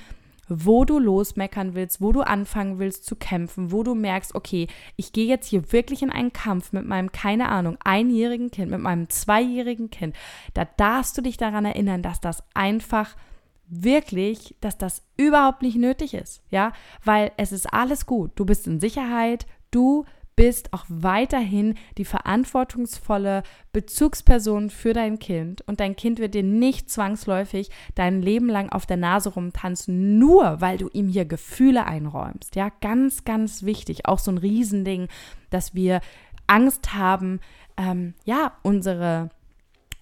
wo 0.49 0.83
du 0.83 0.99
losmeckern 0.99 1.75
willst, 1.75 2.01
wo 2.01 2.11
du 2.11 2.21
anfangen 2.21 2.79
willst 2.79 3.05
zu 3.05 3.15
kämpfen, 3.15 3.71
wo 3.71 3.83
du 3.83 3.93
merkst, 3.93 4.33
okay, 4.33 4.67
ich 4.95 5.13
gehe 5.13 5.27
jetzt 5.27 5.47
hier 5.47 5.71
wirklich 5.71 6.01
in 6.01 6.11
einen 6.11 6.33
Kampf 6.33 6.73
mit 6.73 6.85
meinem, 6.85 7.11
keine 7.11 7.49
Ahnung, 7.49 7.77
einjährigen 7.83 8.49
Kind, 8.49 8.71
mit 8.71 8.81
meinem 8.81 9.09
zweijährigen 9.09 9.91
Kind, 9.91 10.15
da 10.55 10.65
darfst 10.65 11.17
du 11.17 11.21
dich 11.21 11.37
daran 11.37 11.65
erinnern, 11.65 12.01
dass 12.01 12.19
das 12.19 12.43
einfach 12.55 13.15
wirklich, 13.69 14.55
dass 14.61 14.77
das 14.77 15.03
überhaupt 15.17 15.61
nicht 15.61 15.77
nötig 15.77 16.13
ist, 16.13 16.41
ja, 16.49 16.73
weil 17.03 17.31
es 17.37 17.51
ist 17.51 17.71
alles 17.73 18.05
gut. 18.05 18.31
Du 18.35 18.45
bist 18.45 18.67
in 18.67 18.79
Sicherheit, 18.79 19.45
du 19.71 20.05
bist 20.39 20.71
auch 20.71 20.85
weiterhin 20.87 21.75
die 21.97 22.05
verantwortungsvolle 22.05 23.43
Bezugsperson 23.73 24.69
für 24.69 24.93
dein 24.93 25.19
Kind 25.19 25.61
und 25.67 25.81
dein 25.81 25.97
Kind 25.97 26.19
wird 26.19 26.33
dir 26.33 26.43
nicht 26.43 26.89
zwangsläufig 26.89 27.69
dein 27.93 28.21
Leben 28.21 28.47
lang 28.47 28.69
auf 28.69 28.85
der 28.85 28.95
Nase 28.95 29.33
rumtanzen, 29.33 30.17
nur 30.17 30.61
weil 30.61 30.77
du 30.77 30.87
ihm 30.93 31.09
hier 31.09 31.25
Gefühle 31.25 31.85
einräumst. 31.85 32.55
Ja, 32.55 32.69
ganz, 32.79 33.25
ganz 33.25 33.63
wichtig. 33.63 34.05
Auch 34.05 34.19
so 34.19 34.31
ein 34.31 34.37
Riesending, 34.37 35.09
dass 35.49 35.75
wir 35.75 35.99
Angst 36.47 36.93
haben, 36.93 37.41
ähm, 37.75 38.13
ja, 38.23 38.53
unsere 38.63 39.31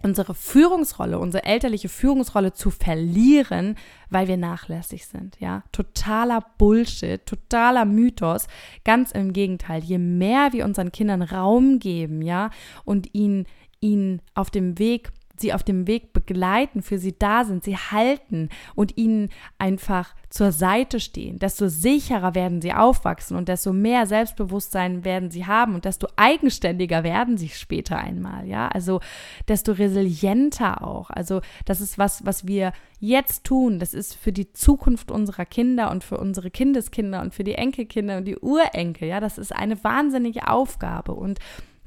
unsere 0.04 0.34
Führungsrolle, 0.34 1.20
unsere 1.20 1.44
elterliche 1.46 1.90
Führungsrolle 1.90 2.54
zu 2.54 2.70
verlieren, 2.70 3.76
weil 4.10 4.28
wir 4.28 4.38
nachlässig 4.38 5.06
sind, 5.06 5.40
ja? 5.40 5.64
Totaler 5.72 6.44
Bullshit, 6.58 7.26
totaler 7.26 7.86
Mythos. 7.86 8.48
Ganz 8.84 9.12
im 9.12 9.34
Gegenteil, 9.34 9.84
je 9.84 9.98
mehr 9.98 10.54
wir 10.54 10.66
unseren 10.66 10.92
Kindern 10.92 11.22
Raum 11.22 11.80
geben, 11.80 12.22
ja, 12.22 12.52
und 12.86 13.14
ihnen 13.14 13.46
ihnen 13.80 14.22
auf 14.34 14.50
dem 14.50 14.80
Weg 14.80 15.12
sie 15.40 15.54
auf 15.54 15.64
dem 15.64 15.88
Weg 15.88 16.14
begleiten, 16.14 16.82
für 16.82 16.98
sie 16.98 17.18
da 17.18 17.46
sind, 17.46 17.64
sie 17.64 17.78
halten 17.78 18.50
und 18.76 18.98
ihnen 18.98 19.30
einfach 19.58 20.16
zur 20.30 20.52
Seite 20.52 21.00
stehen, 21.00 21.40
desto 21.40 21.68
sicherer 21.70 22.36
werden 22.36 22.62
sie 22.62 22.74
aufwachsen 22.74 23.38
und 23.38 23.48
desto 23.48 23.72
mehr 23.72 24.06
Selbstbewusstsein 24.06 25.06
werden 25.06 25.32
sie 25.32 25.46
haben 25.46 25.76
und 25.76 25.86
desto 25.86 26.08
eigenständiger 26.16 27.04
werden 27.04 27.38
sie 27.38 27.50
später 27.50 27.98
einmal, 27.98 28.46
ja? 28.48 28.68
Also 28.68 29.00
desto 29.48 29.72
resilienter 29.72 30.86
auch. 30.86 31.10
Also 31.10 31.42
das 31.66 31.82
ist 31.82 31.98
was, 31.98 32.26
was 32.26 32.46
wir 32.46 32.74
jetzt 33.00 33.44
tun. 33.44 33.80
Das 33.80 33.94
ist 33.94 34.16
für 34.16 34.32
die 34.32 34.52
Zukunft 34.52 35.12
unserer 35.12 35.46
Kinder 35.46 35.92
und 35.92 36.04
für 36.04 36.18
unsere 36.18 36.52
Kindeskinder 36.52 37.22
und 37.22 37.34
für 37.34 37.44
die 37.44 37.56
Enkelkinder 37.56 38.18
und 38.18 38.26
die 38.26 38.38
Urenkel, 38.38 39.08
ja? 39.08 39.20
Das 39.20 39.38
ist 39.38 39.56
eine 39.56 39.84
wahnsinnige 39.84 40.48
Aufgabe 40.48 41.14
und 41.14 41.40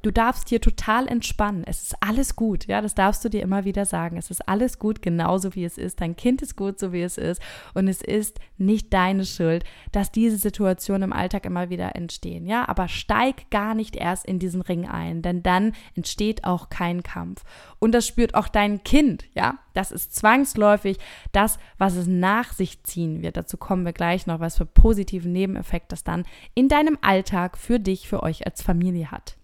Du 0.02 0.10
darfst 0.10 0.48
hier 0.48 0.60
total 0.60 1.06
entspannen. 1.06 1.62
Es 1.66 1.82
ist 1.82 1.96
alles 2.00 2.34
gut. 2.34 2.66
Ja, 2.66 2.80
das 2.80 2.94
darfst 2.94 3.24
du 3.24 3.28
dir 3.28 3.42
immer 3.42 3.64
wieder 3.64 3.84
sagen. 3.84 4.16
Es 4.16 4.30
ist 4.30 4.48
alles 4.48 4.78
gut, 4.78 5.02
genauso 5.02 5.54
wie 5.54 5.64
es 5.64 5.76
ist. 5.76 6.00
Dein 6.00 6.16
Kind 6.16 6.40
ist 6.40 6.56
gut, 6.56 6.78
so 6.78 6.92
wie 6.92 7.02
es 7.02 7.18
ist. 7.18 7.42
Und 7.74 7.86
es 7.86 8.00
ist 8.00 8.40
nicht 8.56 8.92
deine 8.94 9.26
Schuld, 9.26 9.64
dass 9.92 10.10
diese 10.10 10.38
Situationen 10.38 11.10
im 11.10 11.12
Alltag 11.12 11.44
immer 11.44 11.68
wieder 11.68 11.96
entstehen. 11.96 12.46
Ja, 12.46 12.66
aber 12.66 12.88
steig 12.88 13.50
gar 13.50 13.74
nicht 13.74 13.94
erst 13.94 14.24
in 14.24 14.38
diesen 14.38 14.62
Ring 14.62 14.88
ein, 14.88 15.20
denn 15.20 15.42
dann 15.42 15.72
entsteht 15.94 16.44
auch 16.44 16.70
kein 16.70 17.02
Kampf. 17.02 17.44
Und 17.78 17.92
das 17.92 18.06
spürt 18.06 18.34
auch 18.34 18.48
dein 18.48 18.82
Kind. 18.84 19.24
Ja, 19.34 19.58
das 19.74 19.92
ist 19.92 20.14
zwangsläufig 20.14 20.98
das, 21.32 21.58
was 21.76 21.96
es 21.96 22.06
nach 22.06 22.52
sich 22.52 22.82
ziehen 22.84 23.22
wird. 23.22 23.36
Dazu 23.36 23.58
kommen 23.58 23.84
wir 23.84 23.92
gleich 23.92 24.26
noch, 24.26 24.40
was 24.40 24.56
für 24.56 24.66
positiven 24.66 25.32
Nebeneffekt 25.32 25.92
das 25.92 26.04
dann 26.04 26.24
in 26.54 26.68
deinem 26.68 26.96
Alltag 27.02 27.58
für 27.58 27.78
dich, 27.78 28.08
für 28.08 28.22
euch 28.22 28.46
als 28.46 28.62
Familie 28.62 29.10
hat. 29.10 29.36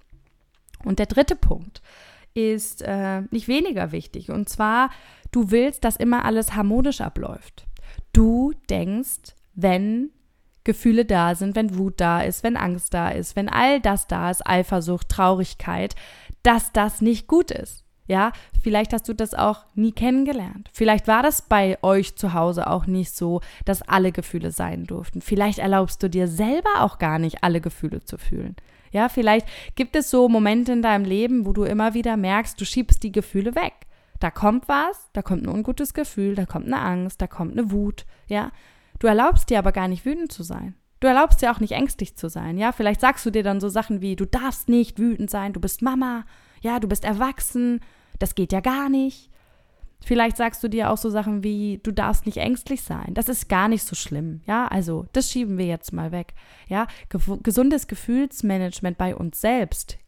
Und 0.87 0.99
der 0.99 1.07
dritte 1.07 1.37
Punkt 1.37 1.83
ist 2.35 2.83
äh, 2.83 3.23
nicht 3.31 3.49
weniger 3.49 3.93
wichtig. 3.93 4.31
Und 4.31 4.49
zwar, 4.49 4.91
du 5.33 5.51
willst, 5.51 5.85
dass 5.85 5.97
immer 5.97 6.25
alles 6.25 6.55
harmonisch 6.55 7.01
abläuft. 7.01 7.67
Du 8.13 8.53
denkst, 8.71 9.35
wenn 9.55 10.11
Gefühle 10.65 11.05
da 11.05 11.35
sind, 11.35 11.57
wenn 11.57 11.77
Wut 11.77 12.01
da 12.01 12.21
ist, 12.21 12.43
wenn 12.43 12.57
Angst 12.57 12.95
da 12.95 13.09
ist, 13.09 13.37
wenn 13.37 13.49
all 13.49 13.81
das 13.81 14.07
da 14.07 14.31
ist, 14.31 14.47
Eifersucht, 14.47 15.09
Traurigkeit, 15.09 15.95
dass 16.43 16.73
das 16.73 17.01
nicht 17.01 17.27
gut 17.27 17.51
ist. 17.51 17.85
Ja, 18.09 18.33
vielleicht 18.63 18.93
hast 18.93 19.09
du 19.09 19.15
das 19.15 19.35
auch 19.35 19.65
nie 19.75 19.91
kennengelernt. 19.91 20.71
Vielleicht 20.73 21.09
war 21.09 21.25
das 21.25 21.43
bei 21.43 21.77
euch 21.83 22.15
zu 22.15 22.35
Hause 22.35 22.69
auch 22.69 22.87
nicht 22.87 23.17
so, 23.17 23.41
dass 23.65 23.83
alle 23.83 24.13
Gefühle 24.13 24.53
sein 24.53 24.85
durften. 24.85 25.21
Vielleicht 25.21 25.59
erlaubst 25.59 26.03
du 26.03 26.09
dir 26.09 26.29
selber 26.29 26.83
auch 26.83 26.99
gar 26.99 27.19
nicht, 27.19 27.43
alle 27.43 27.61
Gefühle 27.61 28.05
zu 28.05 28.19
fühlen. 28.19 28.55
Ja, 28.97 29.11
vielleicht 29.11 29.47
gibt 29.75 29.95
es 29.95 30.09
so 30.09 30.27
Momente 30.27 30.73
in 30.73 30.81
deinem 30.81 31.05
Leben, 31.05 31.45
wo 31.45 31.53
du 31.53 31.65
immer 31.65 31.93
wieder 31.93 32.17
merkst, 32.17 32.59
du 32.59 32.65
schiebst 32.65 33.03
die 33.03 33.13
Gefühle 33.13 33.55
weg. 33.55 33.75
Da 34.21 34.31
kommt 34.31 34.69
was, 34.69 35.11
da 35.13 35.21
kommt 35.21 35.43
ein 35.43 35.51
ungutes 35.51 35.93
Gefühl, 35.93 36.35
da 36.35 36.47
kommt 36.47 36.65
eine 36.65 36.79
Angst, 36.79 37.21
da 37.21 37.27
kommt 37.27 37.53
eine 37.53 37.71
Wut, 37.71 38.07
ja. 38.27 38.53
Du 38.99 39.07
erlaubst 39.07 39.51
dir 39.51 39.59
aber 39.59 39.73
gar 39.73 39.87
nicht 39.87 40.07
wütend 40.07 40.33
zu 40.33 40.43
sein. 40.43 40.77
Du 41.01 41.09
erlaubst 41.09 41.43
dir 41.43 41.53
auch 41.53 41.61
nicht 41.61 41.73
ängstlich 41.73 42.17
zu 42.17 42.31
sein, 42.31 42.57
ja. 42.57 42.73
Vielleicht 42.73 43.03
sagst 43.03 43.27
du 43.27 43.31
dir 43.31 43.43
dann 43.43 43.61
so 43.61 43.69
Sachen 43.69 44.01
wie, 44.01 44.17
du 44.17 44.25
darfst 44.25 44.71
nicht 44.71 44.99
wütend 44.99 45.29
sein, 45.29 45.53
du 45.53 45.61
bist 45.61 45.83
Mama, 45.83 46.25
ja, 46.63 46.81
du 46.81 46.89
bist 46.89 47.05
erwachsen, 47.05 47.81
das 48.19 48.35
geht 48.35 48.51
ja 48.51 48.61
gar 48.61 48.89
nicht. 48.89 49.31
Vielleicht 50.05 50.37
sagst 50.37 50.63
du 50.63 50.69
dir 50.69 50.91
auch 50.91 50.99
so 50.99 51.11
Sachen 51.11 51.43
wie, 51.43 51.81
du 51.83 51.91
darfst 51.91 52.27
nicht 52.27 52.37
ängstlich 52.37 52.83
sein. 52.83 53.13
Das 53.15 53.29
ist 53.29 53.49
gar 53.49 53.67
nicht 53.67 53.83
so 53.83 53.97
schlimm. 53.97 54.41
Ja, 54.47 54.69
also 54.69 55.07
das 55.13 55.31
schieben 55.31 55.59
wir 55.59 55.67
jetzt 55.67 55.93
mal 55.93 56.13
weg. 56.13 56.35
Ja, 56.69 56.87
gesundes 57.43 57.89
Gefühlsmanagement 57.89 58.99
bei 58.99 59.17
uns 59.17 59.41
selbst 59.41 59.99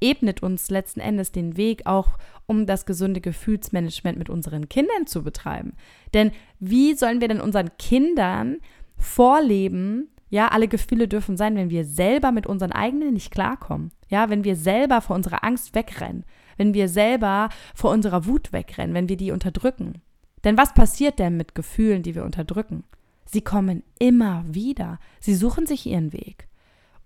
ebnet 0.00 0.42
uns 0.42 0.70
letzten 0.70 1.00
Endes 1.00 1.30
den 1.30 1.56
Weg 1.56 1.86
auch, 1.86 2.18
um 2.46 2.66
das 2.66 2.84
gesunde 2.84 3.20
Gefühlsmanagement 3.20 4.18
mit 4.18 4.28
unseren 4.28 4.68
Kindern 4.68 5.06
zu 5.06 5.22
betreiben. 5.22 5.74
Denn 6.14 6.32
wie 6.58 6.94
sollen 6.94 7.20
wir 7.20 7.28
denn 7.28 7.40
unseren 7.40 7.70
Kindern 7.78 8.58
vorleben, 8.96 10.08
ja, 10.30 10.48
alle 10.48 10.66
Gefühle 10.66 11.06
dürfen 11.06 11.36
sein, 11.36 11.54
wenn 11.54 11.70
wir 11.70 11.84
selber 11.84 12.32
mit 12.32 12.46
unseren 12.46 12.72
eigenen 12.72 13.12
nicht 13.12 13.30
klarkommen. 13.30 13.92
Ja, 14.08 14.30
wenn 14.30 14.42
wir 14.42 14.56
selber 14.56 15.00
vor 15.00 15.14
unserer 15.14 15.44
Angst 15.44 15.74
wegrennen 15.74 16.24
wenn 16.56 16.74
wir 16.74 16.88
selber 16.88 17.48
vor 17.74 17.90
unserer 17.90 18.26
Wut 18.26 18.52
wegrennen, 18.52 18.94
wenn 18.94 19.08
wir 19.08 19.16
die 19.16 19.30
unterdrücken. 19.30 20.00
Denn 20.44 20.58
was 20.58 20.74
passiert 20.74 21.18
denn 21.18 21.36
mit 21.36 21.54
Gefühlen, 21.54 22.02
die 22.02 22.14
wir 22.14 22.24
unterdrücken? 22.24 22.84
Sie 23.24 23.40
kommen 23.40 23.82
immer 23.98 24.44
wieder. 24.46 24.98
Sie 25.20 25.34
suchen 25.34 25.66
sich 25.66 25.86
ihren 25.86 26.12
Weg. 26.12 26.48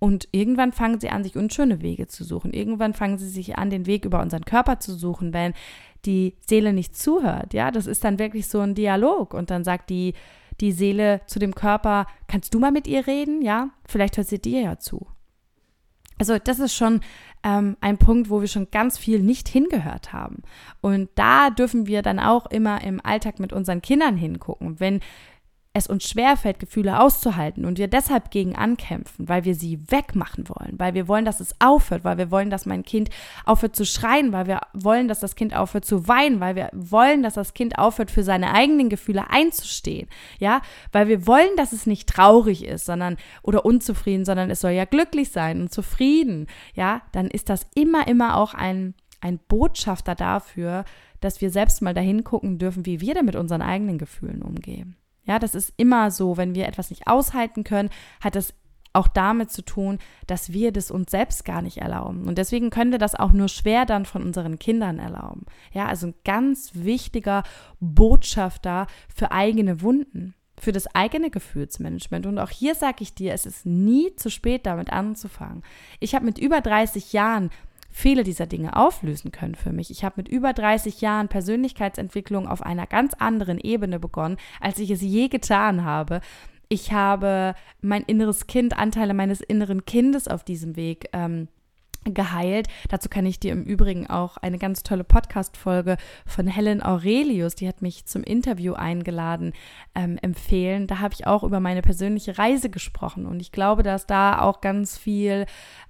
Und 0.01 0.29
irgendwann 0.31 0.73
fangen 0.73 1.01
sie 1.01 1.11
an, 1.11 1.25
sich 1.25 1.37
unschöne 1.37 1.83
Wege 1.83 2.07
zu 2.07 2.23
suchen. 2.25 2.53
Irgendwann 2.53 2.95
fangen 2.95 3.19
sie 3.19 3.29
sich 3.29 3.59
an, 3.59 3.71
den 3.71 3.87
Weg 3.87 4.05
über 4.05 4.21
unseren 4.21 4.45
Körper 4.45 4.79
zu 4.79 4.95
suchen, 4.95 5.33
wenn 5.33 5.55
die 6.05 6.37
Seele 6.47 6.73
nicht 6.73 6.97
zuhört. 6.97 7.53
Ja, 7.53 7.71
das 7.71 7.87
ist 7.87 8.05
dann 8.05 8.19
wirklich 8.19 8.47
so 8.47 8.61
ein 8.61 8.75
Dialog. 8.75 9.35
Und 9.35 9.51
dann 9.51 9.65
sagt 9.65 9.91
die, 9.91 10.15
die 10.61 10.73
Seele 10.73 11.21
zu 11.27 11.39
dem 11.39 11.55
Körper, 11.55 12.07
kannst 12.29 12.55
du 12.55 12.61
mal 12.61 12.73
mit 12.73 12.87
ihr 12.87 13.07
reden? 13.07 13.43
Ja, 13.43 13.71
vielleicht 13.87 14.17
hört 14.17 14.29
sie 14.29 14.41
dir 14.41 14.61
ja 14.61 14.79
zu. 14.79 15.07
Also 16.19 16.39
das 16.39 16.59
ist 16.59 16.75
schon 16.75 17.01
ähm, 17.45 17.77
ein 17.81 17.99
Punkt, 17.99 18.31
wo 18.31 18.41
wir 18.41 18.49
schon 18.49 18.71
ganz 18.71 18.99
viel 18.99 19.21
nicht 19.21 19.49
hingehört 19.49 20.13
haben. 20.13 20.43
Und 20.81 21.09
da 21.15 21.51
dürfen 21.51 21.87
wir 21.87 22.03
dann 22.03 22.19
auch 22.19 22.47
immer 22.47 22.83
im 22.83 23.01
Alltag 23.05 23.39
mit 23.39 23.53
unseren 23.53 23.83
Kindern 23.83 24.17
hingucken. 24.17 24.81
Wenn 24.81 25.01
es 25.79 25.87
uns 25.87 26.09
schwerfällt, 26.09 26.59
Gefühle 26.59 27.01
auszuhalten 27.01 27.65
und 27.65 27.79
wir 27.79 27.89
deshalb 27.89 28.31
gegen 28.31 28.57
ankämpfen, 28.57 29.29
weil 29.29 29.45
wir 29.45 29.55
sie 29.55 29.81
wegmachen 29.91 30.49
wollen, 30.49 30.75
weil 30.79 30.95
wir 30.95 31.09
wollen, 31.09 31.25
dass 31.25 31.41
es 31.41 31.55
aufhört, 31.61 32.05
weil 32.05 32.19
wir 32.19 32.31
wollen, 32.31 32.51
dass 32.51 32.67
mein 32.67 32.83
Kind 32.83 33.11
aufhört 33.45 33.75
zu 33.75 33.87
schreien, 33.87 34.33
weil 34.33 34.47
wir 34.47 34.61
wollen, 34.73 35.09
dass 35.09 35.21
das 35.21 35.37
Kind 35.37 35.57
aufhört 35.57 35.85
zu 35.85 36.07
weinen, 36.09 36.41
weil 36.41 36.57
wir 36.57 36.71
wollen, 36.73 37.23
dass 37.23 37.35
das 37.35 37.55
Kind 37.55 37.79
aufhört, 37.79 38.11
für 38.11 38.23
seine 38.23 38.53
eigenen 38.53 38.89
Gefühle 38.89 39.31
einzustehen, 39.31 40.09
ja, 40.39 40.61
weil 40.93 41.09
wir 41.09 41.27
wollen, 41.27 41.57
dass 41.57 41.73
es 41.73 41.87
nicht 41.87 42.09
traurig 42.09 42.65
ist, 42.65 42.87
sondern 42.87 43.17
oder 43.43 43.65
unzufrieden, 43.65 44.25
sondern 44.25 44.51
es 44.51 44.61
soll 44.61 44.73
ja 44.73 44.85
glücklich 44.85 45.31
sein 45.31 45.61
und 45.61 45.73
zufrieden, 45.73 46.47
ja, 46.75 47.03
dann 47.13 47.29
ist 47.29 47.49
das 47.49 47.67
immer, 47.75 48.07
immer 48.09 48.37
auch 48.37 48.55
ein, 48.55 48.95
ein 49.21 49.39
Botschafter 49.49 50.15
dafür, 50.15 50.85
dass 51.21 51.41
wir 51.41 51.51
selbst 51.51 51.83
mal 51.83 51.95
dahin 51.95 52.25
gucken 52.25 52.59
dürfen, 52.59 52.87
wie 52.87 53.01
wir 53.01 53.15
denn 53.15 53.25
mit 53.25 53.37
unseren 53.37 53.63
eigenen 53.63 53.99
Gefühlen 53.99 54.43
umgehen. 54.43 54.97
Ja, 55.29 55.39
das 55.39 55.55
ist 55.55 55.75
immer 55.77 56.11
so, 56.11 56.37
wenn 56.37 56.55
wir 56.55 56.67
etwas 56.67 56.91
nicht 56.91 57.07
aushalten 57.07 57.63
können, 57.63 57.91
hat 58.21 58.35
das 58.35 58.55
auch 58.95 59.09
damit 59.09 59.51
zu 59.51 59.63
tun, 59.63 59.99
dass 60.27 60.53
wir 60.53 60.73
das 60.73 60.91
uns 60.91 61.11
selbst 61.11 61.45
gar 61.45 61.63
nicht 61.63 61.79
erlauben. 61.79 62.27
Und 62.27 62.39
deswegen 62.39 62.71
können 62.71 62.91
wir 62.91 62.99
das 62.99 63.15
auch 63.15 63.33
nur 63.33 63.49
schwer 63.49 63.85
dann 63.85 64.07
von 64.07 64.23
unseren 64.23 64.59
Kindern 64.59 64.99
erlauben. 64.99 65.45
Ja, 65.73 65.87
also 65.87 66.09
ein 66.09 66.15
ganz 66.25 66.71
wichtiger 66.73 67.43
Botschafter 67.79 68.87
für 69.15 69.31
eigene 69.31 69.83
Wunden, 69.83 70.35
für 70.59 70.73
das 70.73 70.93
eigene 70.95 71.31
Gefühlsmanagement. 71.31 72.27
Und 72.27 72.39
auch 72.39 72.51
hier 72.51 72.75
sage 72.75 73.03
ich 73.03 73.15
dir, 73.15 73.35
es 73.35 73.47
ist 73.47 73.67
nie 73.67 74.17
zu 74.17 74.31
spät, 74.31 74.67
damit 74.67 74.93
anzufangen. 74.93 75.63
Ich 76.01 76.15
habe 76.15 76.25
mit 76.25 76.39
über 76.39 76.61
30 76.61 77.13
Jahren 77.13 77.51
viele 77.99 78.23
dieser 78.23 78.47
Dinge 78.47 78.77
auflösen 78.77 79.33
können 79.33 79.57
für 79.57 79.73
mich. 79.73 79.91
Ich 79.91 80.05
habe 80.05 80.15
mit 80.19 80.29
über 80.29 80.53
30 80.53 81.01
Jahren 81.01 81.27
Persönlichkeitsentwicklung 81.27 82.47
auf 82.47 82.63
einer 82.63 82.87
ganz 82.87 83.15
anderen 83.15 83.59
Ebene 83.59 83.99
begonnen, 83.99 84.37
als 84.61 84.79
ich 84.79 84.91
es 84.91 85.03
je 85.03 85.27
getan 85.27 85.85
habe. 85.85 86.21
Ich 86.69 86.93
habe 86.93 87.55
mein 87.81 88.03
inneres 88.05 88.47
Kind, 88.47 88.79
Anteile 88.79 89.15
meines 89.15 89.41
inneren 89.41 89.85
Kindes 89.85 90.29
auf 90.29 90.45
diesem 90.45 90.77
Weg 90.77 91.09
ähm, 91.13 91.49
geheilt. 92.05 92.69
Dazu 92.89 93.09
kann 93.09 93.27
ich 93.27 93.41
dir 93.41 93.53
im 93.53 93.65
Übrigen 93.65 94.07
auch 94.07 94.37
eine 94.39 94.59
ganz 94.59 94.83
tolle 94.83 95.05
Podcast-Folge 95.05 95.97
von 96.27 96.47
Helen 96.47 96.83
Aurelius, 96.83 97.55
die 97.55 97.69
hat 97.69 97.83
mich 97.83 98.07
zum 98.07 98.23
Interview 98.23 98.75
eingeladen, 98.75 99.53
ähm, 99.95 100.19
empfehlen. 100.23 100.87
Da 100.87 101.01
habe 101.01 101.15
ich 101.15 101.27
auch 101.27 101.43
über 101.43 101.61
meine 101.61 101.83
persönliche 101.83 102.39
Reise 102.39 102.71
gesprochen 102.71 103.27
und 103.27 103.41
ich 103.41 103.53
glaube, 103.53 103.83
dass 103.83 104.07
da 104.07 104.41
auch 104.41 104.61
ganz 104.61 104.97
viel 104.97 105.47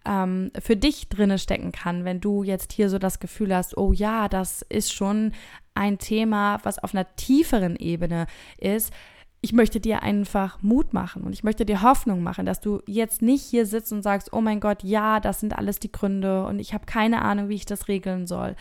ähm, 0.07 0.51
für 0.61 0.77
dich 0.77 1.09
drinne 1.09 1.39
stecken 1.39 1.73
kann, 1.73 2.05
wenn 2.05 2.21
du 2.21 2.43
jetzt 2.43 2.73
hier 2.73 2.89
so 2.89 2.99
das 2.99 3.21
Gefühl 3.21 3.55
hast, 3.55 3.77
oh 3.77 3.93
ja, 3.93 4.29
das 4.29 4.63
ist 4.63 4.93
schon 4.93 5.33
ein 5.75 5.99
Thema, 5.99 6.59
was 6.65 6.83
auf 6.83 6.95
einer 6.95 7.15
tieferen 7.17 7.77
Ebene 7.77 8.27
ist 8.59 8.93
ich 9.41 9.53
möchte 9.53 9.79
dir 9.81 10.03
einfach 10.03 10.61
Mut 10.63 10.93
machen 10.93 11.23
und 11.23 11.33
ich 11.33 11.45
möchte 11.45 11.65
dir 11.65 11.83
Hoffnung 11.83 12.23
machen, 12.23 12.45
dass 12.45 12.61
du 12.61 12.83
jetzt 12.87 13.23
nicht 13.23 13.43
hier 13.43 13.67
sitzt 13.67 13.93
und 13.93 14.03
sagst, 14.03 14.33
oh 14.33 14.41
mein 14.41 14.61
Gott, 14.61 14.83
ja, 14.83 15.21
das 15.21 15.41
sind 15.41 15.57
alles 15.57 15.79
die 15.79 15.93
Gründe 15.93 16.45
und 16.45 16.59
ich 16.59 16.75
habe 16.75 16.87
keine 16.87 17.23
Ahnung, 17.23 17.49
wie 17.49 17.55
ich 17.55 17.67
das 17.67 17.89
regeln 17.89 18.27
soll. 18.27 18.57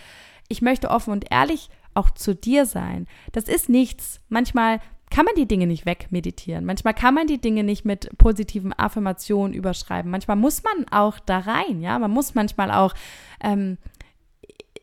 Ich 0.49 0.61
möchte 0.61 0.91
offen 0.91 1.11
und 1.11 1.31
ehrlich 1.31 1.69
auch 1.93 2.11
zu 2.11 2.35
dir 2.35 2.65
sein. 2.65 3.07
Das 3.31 3.45
ist 3.45 3.69
nichts. 3.69 4.21
Manchmal 4.29 4.79
kann 5.09 5.25
man 5.25 5.35
die 5.35 5.47
Dinge 5.47 5.65
nicht 5.65 5.85
wegmeditieren. 5.85 6.65
Manchmal 6.65 6.93
kann 6.93 7.13
man 7.13 7.27
die 7.27 7.41
Dinge 7.41 7.63
nicht 7.63 7.85
mit 7.85 8.15
positiven 8.17 8.71
Affirmationen 8.73 9.53
überschreiben. 9.53 10.11
Manchmal 10.11 10.37
muss 10.37 10.61
man 10.63 10.87
auch 10.89 11.19
da 11.19 11.39
rein, 11.39 11.81
ja. 11.81 11.97
Man 11.97 12.11
muss 12.11 12.35
manchmal 12.35 12.71
auch 12.71 12.93
ähm, 13.41 13.77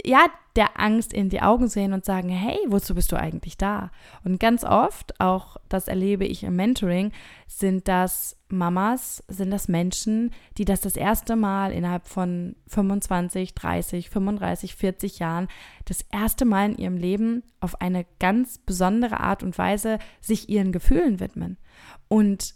ja, 0.05 0.27
der 0.57 0.79
Angst 0.79 1.13
in 1.13 1.31
die 1.31 1.43
Augen 1.43 1.69
sehen 1.69 1.93
und 1.93 2.05
sagen, 2.05 2.29
hey, 2.29 2.59
wozu 2.69 2.95
bist 2.95 3.11
du 3.11 3.17
eigentlich 3.17 3.57
da? 3.57 3.91
Und 4.23 4.39
ganz 4.39 4.63
oft, 4.63 5.21
auch 5.21 5.57
das 5.69 5.89
erlebe 5.89 6.25
ich 6.25 6.45
im 6.45 6.55
Mentoring, 6.55 7.13
sind 7.49 7.89
das 7.89 8.37
Mamas, 8.49 9.25
sind 9.27 9.51
das 9.51 9.67
Menschen, 9.67 10.31
die 10.57 10.65
das 10.65 10.81
das 10.81 10.97
erste 10.97 11.35
Mal 11.35 11.73
innerhalb 11.73 12.07
von 12.07 12.55
25, 12.69 13.55
30, 13.55 14.11
35, 14.11 14.77
40 14.77 15.19
Jahren 15.19 15.49
das 15.87 16.03
erste 16.13 16.45
Mal 16.45 16.71
in 16.71 16.79
ihrem 16.79 16.97
Leben 16.97 17.43
auf 17.59 17.81
eine 17.81 18.07
ganz 18.21 18.59
besondere 18.59 19.19
Art 19.19 19.43
und 19.43 19.59
Weise 19.59 19.99
sich 20.21 20.49
ihren 20.49 20.71
Gefühlen 20.71 21.19
widmen. 21.19 21.59
Und 22.07 22.55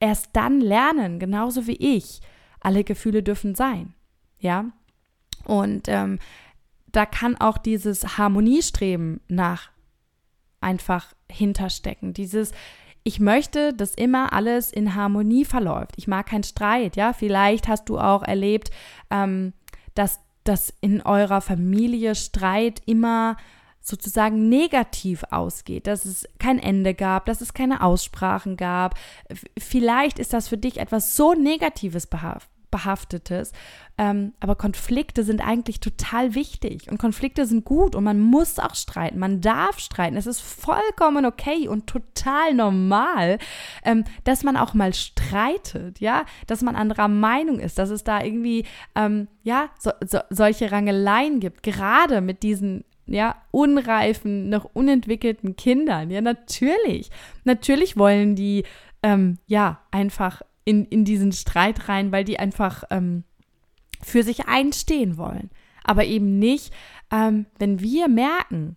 erst 0.00 0.30
dann 0.32 0.60
lernen, 0.60 1.18
genauso 1.18 1.66
wie 1.66 1.76
ich, 1.96 2.20
alle 2.60 2.82
Gefühle 2.82 3.22
dürfen 3.22 3.54
sein. 3.54 3.94
Ja. 4.38 4.66
Und 5.44 5.86
ähm, 5.88 6.18
da 6.92 7.06
kann 7.06 7.36
auch 7.36 7.58
dieses 7.58 8.18
Harmoniestreben 8.18 9.20
nach 9.28 9.70
einfach 10.60 11.14
hinterstecken. 11.30 12.12
Dieses, 12.12 12.52
ich 13.04 13.20
möchte, 13.20 13.72
dass 13.72 13.94
immer 13.94 14.32
alles 14.32 14.72
in 14.72 14.94
Harmonie 14.94 15.44
verläuft. 15.44 15.92
Ich 15.96 16.08
mag 16.08 16.26
keinen 16.26 16.44
Streit, 16.44 16.96
ja. 16.96 17.12
Vielleicht 17.12 17.68
hast 17.68 17.88
du 17.88 17.98
auch 17.98 18.22
erlebt, 18.22 18.70
ähm, 19.10 19.52
dass, 19.94 20.20
dass 20.44 20.72
in 20.80 21.02
eurer 21.02 21.40
Familie 21.40 22.14
Streit 22.14 22.82
immer 22.86 23.36
sozusagen 23.80 24.48
negativ 24.48 25.22
ausgeht, 25.30 25.86
dass 25.86 26.04
es 26.04 26.28
kein 26.40 26.58
Ende 26.58 26.94
gab, 26.94 27.26
dass 27.26 27.40
es 27.40 27.54
keine 27.54 27.82
Aussprachen 27.82 28.56
gab. 28.56 28.98
Vielleicht 29.56 30.18
ist 30.18 30.32
das 30.32 30.48
für 30.48 30.58
dich 30.58 30.78
etwas 30.78 31.14
so 31.14 31.34
Negatives 31.34 32.08
behaftet 32.08 32.55
behaftetes. 32.70 33.52
Ähm, 33.98 34.34
aber 34.40 34.56
Konflikte 34.56 35.24
sind 35.24 35.40
eigentlich 35.40 35.80
total 35.80 36.34
wichtig 36.34 36.90
und 36.90 36.98
Konflikte 36.98 37.46
sind 37.46 37.64
gut 37.64 37.94
und 37.94 38.04
man 38.04 38.20
muss 38.20 38.58
auch 38.58 38.74
streiten, 38.74 39.18
man 39.18 39.40
darf 39.40 39.78
streiten. 39.78 40.16
Es 40.16 40.26
ist 40.26 40.40
vollkommen 40.40 41.24
okay 41.24 41.68
und 41.68 41.86
total 41.86 42.54
normal, 42.54 43.38
ähm, 43.84 44.04
dass 44.24 44.42
man 44.42 44.56
auch 44.56 44.74
mal 44.74 44.92
streitet, 44.92 46.00
ja, 46.00 46.24
dass 46.46 46.62
man 46.62 46.76
anderer 46.76 47.08
Meinung 47.08 47.58
ist, 47.58 47.78
dass 47.78 47.90
es 47.90 48.04
da 48.04 48.22
irgendwie, 48.22 48.66
ähm, 48.94 49.28
ja, 49.42 49.70
so, 49.78 49.92
so, 50.04 50.18
solche 50.30 50.70
Rangeleien 50.72 51.40
gibt, 51.40 51.62
gerade 51.62 52.20
mit 52.20 52.42
diesen 52.42 52.84
ja, 53.06 53.36
unreifen, 53.50 54.48
noch 54.48 54.64
unentwickelten 54.64 55.56
Kindern. 55.56 56.10
Ja, 56.10 56.20
natürlich. 56.20 57.10
Natürlich 57.44 57.96
wollen 57.96 58.34
die, 58.34 58.64
ähm, 59.02 59.38
ja, 59.46 59.80
einfach 59.90 60.42
in, 60.66 60.84
in 60.84 61.06
diesen 61.06 61.32
Streit 61.32 61.88
rein, 61.88 62.12
weil 62.12 62.24
die 62.24 62.38
einfach 62.38 62.84
ähm, 62.90 63.24
für 64.02 64.22
sich 64.22 64.46
einstehen 64.46 65.16
wollen. 65.16 65.48
Aber 65.84 66.04
eben 66.04 66.38
nicht, 66.38 66.74
ähm, 67.10 67.46
wenn 67.58 67.80
wir 67.80 68.08
merken, 68.08 68.76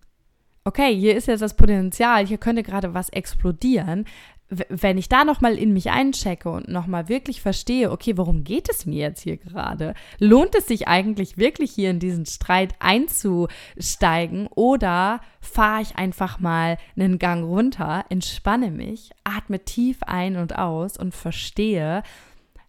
okay, 0.64 0.96
hier 0.96 1.18
ist 1.18 1.28
jetzt 1.28 1.42
das 1.42 1.56
Potenzial, 1.56 2.26
hier 2.26 2.38
könnte 2.38 2.64
gerade 2.64 2.94
was 2.94 3.10
explodieren, 3.10 4.06
wenn 4.50 4.98
ich 4.98 5.10
da 5.10 5.26
nochmal 5.26 5.58
in 5.58 5.74
mich 5.74 5.92
einchecke 5.92 6.50
und 6.50 6.68
nochmal 6.68 7.08
wirklich 7.08 7.42
verstehe, 7.42 7.92
okay, 7.92 8.18
worum 8.18 8.44
geht 8.44 8.68
es 8.70 8.86
mir 8.86 9.00
jetzt 9.00 9.22
hier 9.22 9.38
gerade? 9.38 9.94
Lohnt 10.18 10.56
es 10.56 10.68
sich 10.68 10.88
eigentlich 10.88 11.38
wirklich 11.38 11.72
hier 11.72 11.92
in 11.92 12.00
diesen 12.00 12.26
Streit 12.26 12.74
einzusteigen 12.80 14.48
oder 14.48 15.22
fahre 15.40 15.84
ich 15.84 15.98
einfach 15.98 16.40
mal 16.40 16.78
einen 16.96 17.20
Gang 17.20 17.46
runter, 17.46 18.06
entspanne 18.10 18.72
mich, 18.72 19.12
atme 19.24 19.64
tief 19.64 19.98
ein 20.02 20.36
und 20.36 20.58
aus 20.58 20.98
und 20.98 21.14
verstehe, 21.14 22.02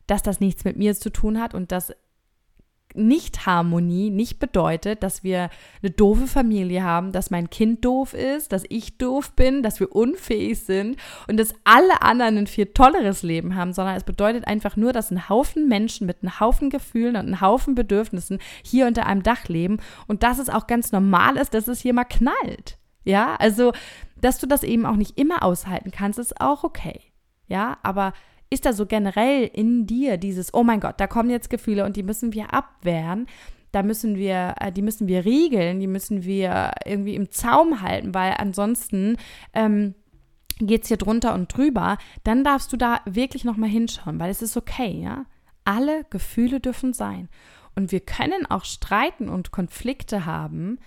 dass 0.07 0.23
das 0.23 0.40
nichts 0.40 0.64
mit 0.64 0.77
mir 0.77 0.95
zu 0.95 1.11
tun 1.11 1.40
hat 1.40 1.55
und 1.55 1.73
dass 1.73 1.95
nicht-Harmonie 2.94 4.11
nicht 4.11 4.38
bedeutet, 4.38 5.03
dass 5.03 5.22
wir 5.22 5.50
eine 5.83 5.90
doofe 5.90 6.26
Familie 6.26 6.83
haben, 6.83 7.12
dass 7.12 7.31
mein 7.31 7.50
Kind 7.50 7.85
doof 7.85 8.14
ist, 8.14 8.53
dass 8.53 8.64
ich 8.68 8.98
doof 8.98 9.33
bin, 9.33 9.62
dass 9.62 9.81
wir 9.81 9.94
unfähig 9.94 10.61
sind 10.61 10.96
und 11.29 11.38
dass 11.38 11.55
alle 11.64 12.03
anderen 12.03 12.38
ein 12.38 12.46
viel 12.46 12.66
tolleres 12.66 13.22
Leben 13.22 13.55
haben, 13.55 13.72
sondern 13.72 13.96
es 13.96 14.05
bedeutet 14.05 14.46
einfach 14.46 14.76
nur, 14.76 14.92
dass 14.92 15.11
ein 15.11 15.29
Haufen 15.29 15.68
Menschen 15.68 16.07
mit 16.07 16.18
einem 16.22 16.40
Haufen 16.40 16.70
Gefühlen 16.70 17.16
und 17.16 17.26
einem 17.26 17.40
Haufen 17.40 17.74
Bedürfnissen 17.74 18.38
hier 18.62 18.87
unter 18.87 19.07
einem 19.07 19.22
Dach 19.22 19.48
leben 19.48 19.79
und 20.07 20.22
dass 20.22 20.38
es 20.38 20.48
auch 20.48 20.66
ganz 20.66 20.92
normal 20.92 21.37
ist, 21.37 21.55
dass 21.55 21.68
es 21.68 21.81
hier 21.81 21.94
mal 21.94 22.05
knallt. 22.05 22.79
Ja, 23.05 23.37
also, 23.37 23.72
dass 24.20 24.38
du 24.38 24.46
das 24.46 24.62
eben 24.62 24.85
auch 24.85 24.96
nicht 24.96 25.18
immer 25.18 25.42
aushalten 25.42 25.90
kannst, 25.90 26.18
ist 26.18 26.40
auch 26.40 26.64
okay. 26.64 27.00
Ja, 27.46 27.79
aber 27.83 28.12
ist 28.51 28.67
da 28.67 28.73
so 28.73 28.85
generell 28.87 29.45
in 29.53 29.87
dir 29.87 30.17
dieses, 30.17 30.53
oh 30.53 30.65
mein 30.65 30.81
Gott, 30.81 30.99
da 30.99 31.07
kommen 31.07 31.31
jetzt 31.31 31.51
Gefühle 31.51 31.85
und 31.85 31.97
die 31.97 32.03
müssen 32.03 32.33
wir 32.33 32.53
abwehren. 32.53 33.27
Da 33.73 33.85
müssen 33.85 34.17
wir, 34.17 34.57
äh, 34.59 34.73
die 34.73 34.83
müssen 34.83 35.07
wir 35.07 35.25
riegeln, 35.25 35.79
die 35.79 35.87
müssen 35.87 36.25
wir 36.25 36.73
irgendwie 36.85 37.15
im 37.15 37.31
Zaum 37.31 37.83
halten, 37.83 38.13
weil 38.15 38.35
ansonsten 38.37 39.17
ähm, 39.55 39.95
geht 40.59 40.83
es 40.83 40.89
hier 40.89 40.97
drunter 40.97 41.35
und 41.35 41.57
drüber. 41.57 41.97
Dann 42.25 42.43
darfst 42.43 42.73
du 42.73 42.77
da 42.77 43.01
wirklich 43.05 43.45
nochmal 43.45 43.71
hinschauen, 43.71 44.19
weil 44.19 44.31
es 44.31 44.43
ist 44.43 44.57
okay, 44.57 45.01
ja. 45.03 45.25
Alle 45.65 46.05
Gefühle 46.11 46.59
dürfen 46.59 46.93
sein. 46.93 47.29
Und 47.77 47.93
wir 47.93 48.01
können 48.01 48.47
auch 48.47 48.65
streiten 48.65 49.29
und 49.29 49.53
Konflikte 49.53 50.27
haben 50.27 50.79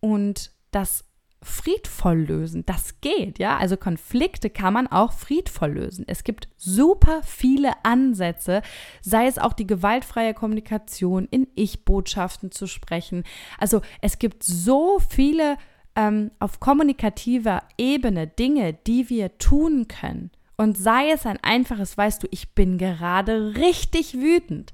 und 0.00 0.50
das 0.72 1.04
friedvoll 1.44 2.20
lösen. 2.22 2.64
Das 2.66 3.00
geht, 3.00 3.38
ja. 3.38 3.56
Also 3.56 3.76
Konflikte 3.76 4.50
kann 4.50 4.74
man 4.74 4.86
auch 4.86 5.12
friedvoll 5.12 5.72
lösen. 5.72 6.04
Es 6.08 6.24
gibt 6.24 6.48
super 6.56 7.22
viele 7.22 7.72
Ansätze, 7.84 8.62
sei 9.00 9.26
es 9.26 9.38
auch 9.38 9.52
die 9.52 9.66
gewaltfreie 9.66 10.34
Kommunikation, 10.34 11.28
in 11.30 11.46
Ich-Botschaften 11.54 12.50
zu 12.50 12.66
sprechen. 12.66 13.24
Also 13.58 13.82
es 14.00 14.18
gibt 14.18 14.42
so 14.42 14.98
viele 15.08 15.56
ähm, 15.96 16.30
auf 16.38 16.60
kommunikativer 16.60 17.62
Ebene 17.78 18.26
Dinge, 18.26 18.72
die 18.72 19.08
wir 19.08 19.38
tun 19.38 19.86
können. 19.86 20.30
Und 20.56 20.78
sei 20.78 21.10
es 21.10 21.26
ein 21.26 21.38
einfaches, 21.42 21.96
weißt 21.96 22.22
du, 22.22 22.28
ich 22.30 22.54
bin 22.54 22.78
gerade 22.78 23.54
richtig 23.56 24.14
wütend, 24.14 24.72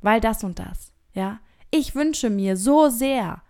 weil 0.00 0.20
das 0.20 0.44
und 0.44 0.58
das, 0.58 0.92
ja. 1.12 1.40
Ich 1.70 1.94
wünsche 1.94 2.30
mir 2.30 2.56
so 2.56 2.88
sehr, 2.88 3.42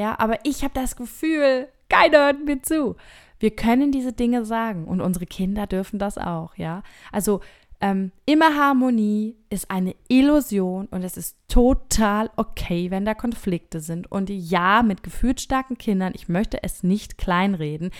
ja, 0.00 0.18
aber 0.18 0.38
ich 0.44 0.64
habe 0.64 0.72
das 0.72 0.96
Gefühl, 0.96 1.68
keiner 1.90 2.24
hört 2.24 2.42
mir 2.46 2.62
zu. 2.62 2.96
Wir 3.38 3.50
können 3.50 3.92
diese 3.92 4.14
Dinge 4.14 4.46
sagen 4.46 4.86
und 4.86 5.02
unsere 5.02 5.26
Kinder 5.26 5.66
dürfen 5.66 5.98
das 5.98 6.16
auch, 6.16 6.56
ja. 6.56 6.82
Also 7.12 7.40
ähm, 7.82 8.10
immer 8.24 8.56
Harmonie 8.56 9.36
ist 9.50 9.70
eine 9.70 9.94
Illusion 10.08 10.86
und 10.86 11.02
es 11.02 11.18
ist 11.18 11.36
total 11.48 12.30
okay, 12.36 12.90
wenn 12.90 13.04
da 13.04 13.12
Konflikte 13.12 13.80
sind. 13.80 14.10
Und 14.10 14.30
ja, 14.30 14.82
mit 14.82 15.02
gefühlsstarken 15.02 15.76
Kindern, 15.76 16.12
ich 16.14 16.30
möchte 16.30 16.62
es 16.62 16.82
nicht 16.82 17.18
kleinreden, 17.18 17.90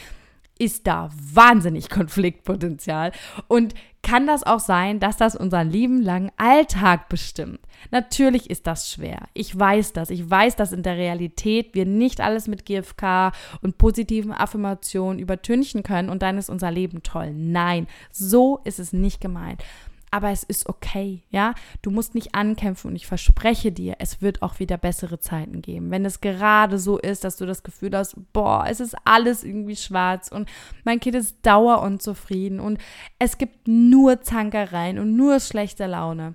ist 0.58 0.86
da 0.86 1.10
wahnsinnig 1.14 1.90
Konfliktpotenzial 1.90 3.12
und 3.46 3.74
kann 4.02 4.26
das 4.26 4.42
auch 4.42 4.60
sein, 4.60 4.98
dass 4.98 5.16
das 5.16 5.36
unseren 5.36 5.70
lieben 5.70 6.02
langen 6.02 6.32
Alltag 6.36 7.08
bestimmt. 7.08 7.60
Natürlich 7.90 8.50
ist 8.50 8.66
das 8.66 8.90
schwer. 8.90 9.28
Ich 9.34 9.56
weiß 9.58 9.92
das. 9.92 10.10
Ich 10.10 10.28
weiß, 10.28 10.56
dass 10.56 10.72
in 10.72 10.82
der 10.82 10.96
Realität 10.96 11.74
wir 11.74 11.86
nicht 11.86 12.20
alles 12.20 12.48
mit 12.48 12.64
GFK 12.64 13.32
und 13.62 13.78
positiven 13.78 14.32
Affirmationen 14.32 15.18
übertünchen 15.18 15.82
können 15.82 16.08
und 16.08 16.22
dann 16.22 16.38
ist 16.38 16.50
unser 16.50 16.70
Leben 16.70 17.02
toll. 17.02 17.32
Nein, 17.34 17.86
so 18.10 18.60
ist 18.64 18.78
es 18.78 18.92
nicht 18.92 19.20
gemeint 19.20 19.62
aber 20.10 20.30
es 20.30 20.42
ist 20.42 20.68
okay, 20.68 21.22
ja. 21.30 21.54
Du 21.82 21.90
musst 21.90 22.14
nicht 22.14 22.34
ankämpfen 22.34 22.90
und 22.90 22.96
ich 22.96 23.06
verspreche 23.06 23.72
dir, 23.72 23.96
es 23.98 24.20
wird 24.20 24.42
auch 24.42 24.58
wieder 24.58 24.76
bessere 24.76 25.20
Zeiten 25.20 25.62
geben. 25.62 25.90
Wenn 25.90 26.04
es 26.04 26.20
gerade 26.20 26.78
so 26.78 26.98
ist, 26.98 27.24
dass 27.24 27.36
du 27.36 27.46
das 27.46 27.62
Gefühl 27.62 27.96
hast, 27.96 28.16
boah, 28.32 28.64
es 28.68 28.80
ist 28.80 28.96
alles 29.04 29.44
irgendwie 29.44 29.76
schwarz 29.76 30.28
und 30.28 30.48
mein 30.84 31.00
Kind 31.00 31.16
ist 31.16 31.36
dauerunzufrieden 31.42 32.60
und 32.60 32.78
es 33.18 33.38
gibt 33.38 33.68
nur 33.68 34.22
Zankereien 34.22 34.98
und 34.98 35.16
nur 35.16 35.40
schlechte 35.40 35.86
Laune, 35.86 36.34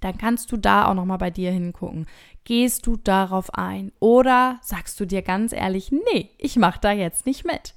dann 0.00 0.18
kannst 0.18 0.52
du 0.52 0.56
da 0.56 0.86
auch 0.86 0.94
nochmal 0.94 1.18
bei 1.18 1.30
dir 1.30 1.50
hingucken. 1.50 2.06
Gehst 2.44 2.86
du 2.86 2.96
darauf 2.96 3.54
ein 3.54 3.90
oder 4.00 4.58
sagst 4.62 5.00
du 5.00 5.06
dir 5.06 5.22
ganz 5.22 5.52
ehrlich, 5.52 5.90
nee, 5.90 6.30
ich 6.38 6.56
mache 6.56 6.78
da 6.80 6.92
jetzt 6.92 7.26
nicht 7.26 7.44
mit. 7.44 7.74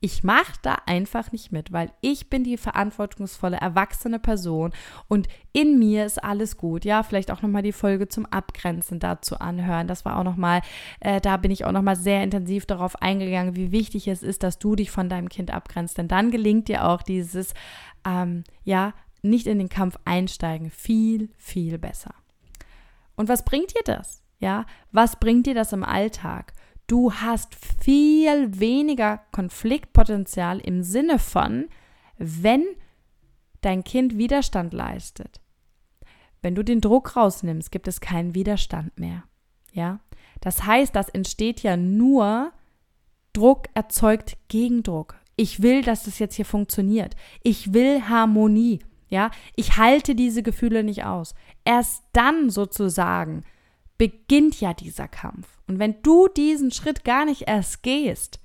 Ich 0.00 0.22
mache 0.22 0.52
da 0.62 0.76
einfach 0.84 1.32
nicht 1.32 1.52
mit, 1.52 1.72
weil 1.72 1.90
ich 2.02 2.28
bin 2.28 2.44
die 2.44 2.58
verantwortungsvolle, 2.58 3.56
erwachsene 3.56 4.18
Person 4.18 4.72
und 5.08 5.26
in 5.52 5.78
mir 5.78 6.04
ist 6.04 6.22
alles 6.22 6.58
gut. 6.58 6.84
Ja, 6.84 7.02
vielleicht 7.02 7.30
auch 7.30 7.40
nochmal 7.40 7.62
die 7.62 7.72
Folge 7.72 8.06
zum 8.08 8.26
Abgrenzen 8.26 9.00
dazu 9.00 9.38
anhören. 9.38 9.88
Das 9.88 10.04
war 10.04 10.18
auch 10.18 10.24
nochmal, 10.24 10.60
äh, 11.00 11.20
da 11.20 11.38
bin 11.38 11.50
ich 11.50 11.64
auch 11.64 11.72
nochmal 11.72 11.96
sehr 11.96 12.22
intensiv 12.22 12.66
darauf 12.66 13.00
eingegangen, 13.00 13.56
wie 13.56 13.72
wichtig 13.72 14.06
es 14.06 14.22
ist, 14.22 14.42
dass 14.42 14.58
du 14.58 14.76
dich 14.76 14.90
von 14.90 15.08
deinem 15.08 15.30
Kind 15.30 15.50
abgrenzt. 15.50 15.96
Denn 15.96 16.08
dann 16.08 16.30
gelingt 16.30 16.68
dir 16.68 16.86
auch 16.86 17.02
dieses, 17.02 17.54
ähm, 18.06 18.44
ja, 18.64 18.92
nicht 19.22 19.46
in 19.46 19.58
den 19.58 19.70
Kampf 19.70 19.98
einsteigen 20.04 20.70
viel, 20.70 21.30
viel 21.38 21.78
besser. 21.78 22.14
Und 23.16 23.28
was 23.28 23.44
bringt 23.44 23.74
dir 23.74 23.82
das? 23.84 24.22
Ja, 24.38 24.66
was 24.92 25.18
bringt 25.18 25.46
dir 25.46 25.54
das 25.54 25.72
im 25.72 25.82
Alltag? 25.82 26.52
Du 26.86 27.12
hast 27.12 27.54
viel 27.54 28.60
weniger 28.60 29.20
Konfliktpotenzial 29.32 30.60
im 30.60 30.82
Sinne 30.82 31.18
von, 31.18 31.68
wenn 32.18 32.64
dein 33.60 33.82
Kind 33.82 34.16
Widerstand 34.16 34.72
leistet. 34.72 35.40
Wenn 36.42 36.54
du 36.54 36.62
den 36.62 36.80
Druck 36.80 37.16
rausnimmst, 37.16 37.72
gibt 37.72 37.88
es 37.88 38.00
keinen 38.00 38.34
Widerstand 38.34 38.98
mehr. 39.00 39.24
Ja? 39.72 39.98
Das 40.40 40.64
heißt, 40.64 40.94
das 40.94 41.08
entsteht 41.08 41.62
ja 41.62 41.76
nur, 41.76 42.52
Druck 43.32 43.66
erzeugt 43.74 44.36
Gegendruck. 44.48 45.16
Ich 45.34 45.60
will, 45.60 45.82
dass 45.82 46.04
das 46.04 46.18
jetzt 46.18 46.36
hier 46.36 46.44
funktioniert. 46.44 47.16
Ich 47.42 47.74
will 47.74 48.08
Harmonie. 48.08 48.78
Ja, 49.08 49.30
ich 49.54 49.76
halte 49.76 50.14
diese 50.14 50.42
Gefühle 50.42 50.82
nicht 50.82 51.04
aus. 51.04 51.34
Erst 51.64 52.04
dann 52.12 52.50
sozusagen 52.50 53.44
beginnt 53.98 54.60
ja 54.60 54.72
dieser 54.72 55.06
Kampf. 55.06 55.55
Und 55.68 55.78
wenn 55.78 56.00
du 56.02 56.28
diesen 56.28 56.70
Schritt 56.70 57.04
gar 57.04 57.24
nicht 57.24 57.42
erst 57.46 57.82
gehst, 57.82 58.40